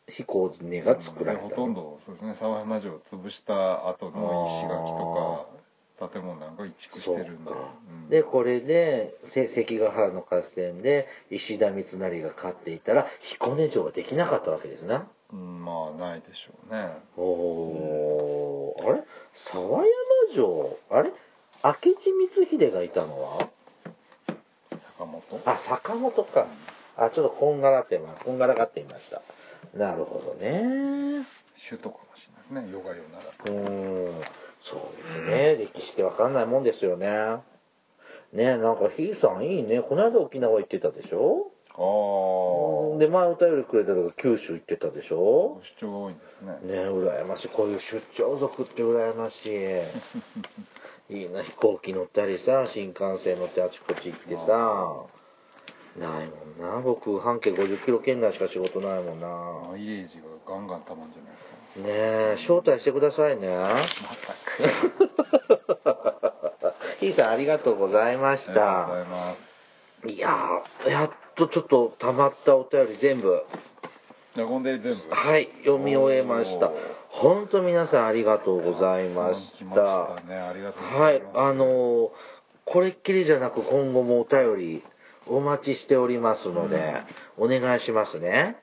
[0.09, 5.60] 彦根が作られたほとんどそうですね沢山城を潰した後の石垣とか
[6.09, 8.09] 建物なんかを移築してるんで、そうん。
[8.09, 15.07] で、これで、せ関ヶ原の合戦で石田三成が勝っていたら、彦根城ができなかったわけですな。
[15.31, 16.91] うんまあないでしょうね。
[17.15, 19.03] おー、あれ？
[19.53, 19.85] 沢山
[20.33, 20.77] 城？
[20.89, 21.11] あれ？
[21.63, 21.95] 明智
[22.35, 23.49] 光秀がいたのは？
[24.97, 25.41] 坂本？
[25.45, 26.47] あ、坂本か。
[26.97, 29.21] あ、ちょっとこんがらってま、こんがらがっていました。
[29.77, 31.25] なるほどね。
[31.69, 32.79] 首都かもしれないですね。
[32.79, 33.31] ヨガヨなら。
[33.45, 34.21] うーん、
[34.69, 35.55] そうですね。
[35.73, 37.07] 歴史ってわかんないもんですよね。
[38.33, 39.81] ねなんかひいさんいいね。
[39.81, 41.51] この間沖縄行ってたでしょ？
[41.73, 45.61] ああで、前歌よりくれたとか九州行ってたでしょ？
[45.79, 47.49] 主張が多いんですねね羨ましい。
[47.49, 49.49] こういう出張族って羨ましい。
[51.19, 55.05] いいな、飛行機乗ったりさ、新幹線乗ってあちこち行ってさ。
[55.97, 56.79] ないもんな。
[56.81, 59.27] 僕、半径50キロ圏内しか仕事ないもんな。
[59.71, 63.47] マイレージがガンガンたまんじゃないですかねえ、招待してくださいね。
[63.47, 63.87] ま
[66.99, 69.05] ひいさん、ありがとうございましありがとうござた。
[69.05, 73.43] いますいやー、やっとちょっと溜まったお便り全部、
[74.35, 75.09] じゃあこんで全部？
[75.09, 76.71] はい、読み終えました。
[77.09, 79.65] 本当皆さんありがとうございました。
[79.65, 82.09] したねありがとうごはいあのー
[82.63, 84.83] これっきりじゃなく今後もお便り
[85.27, 86.93] お待ちしておりますので、
[87.37, 88.55] お願いしますね。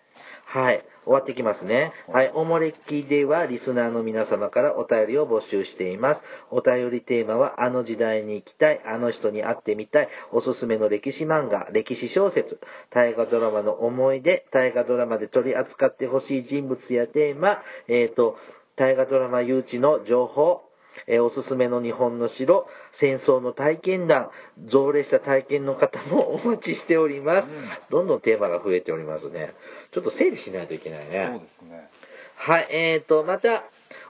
[0.46, 0.82] はい。
[1.08, 1.92] 終わってきますね。
[2.12, 2.32] はい。
[2.34, 6.20] おもれきではリスナーの皆様からお便りを募集しています。
[6.50, 18.36] お便りテーマは、あの時代に行きたい、あの人に会ってみたい、おすすめの歴史漫画、歴史小説、大河ドラマの思い出、大河ドラマで取り扱ってほしい人物やテーマ、えっ、と、
[18.76, 20.67] 大河ドラマ誘致の情報、
[21.06, 22.66] えーおすすめの日本の城、
[23.00, 24.30] 戦争の体験談、
[24.70, 27.44] 造霊した体験の方もお待ちしております。
[27.46, 29.54] うんどんどんテーマが増えておりますね。
[29.92, 31.38] ちょっと整理しないといけないそうね。
[31.38, 31.90] ですね。
[32.36, 33.64] はい、えーと、また、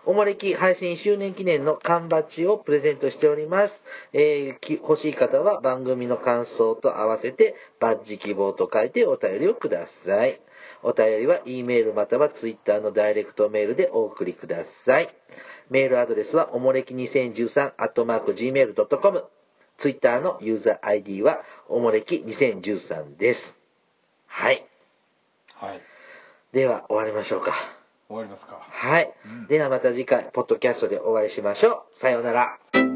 [0.05, 3.75] おもれき配信周年記念の缶バッジをプレゼントしております。
[4.13, 10.41] えーき欲しい方は番組の感想と合わせてバッジ希望と書いてお便りをください。
[10.83, 15.09] お便りは E メールまたは Twitter のダイレクトメールでお送りください。
[15.71, 19.25] メールアドレスはおもれき2013 gmail.com。
[19.81, 21.39] Twitter のユーザー ID は
[21.69, 23.41] おもれき2013です。
[24.27, 24.67] はい。
[25.55, 25.81] はい。
[26.53, 27.53] では終わりましょうか。
[28.09, 28.59] 終わりますか。
[28.59, 29.13] はい。
[29.25, 32.01] うんではまた次回、ポッドキャストでお会いしましょう。
[32.01, 32.88] さようなら。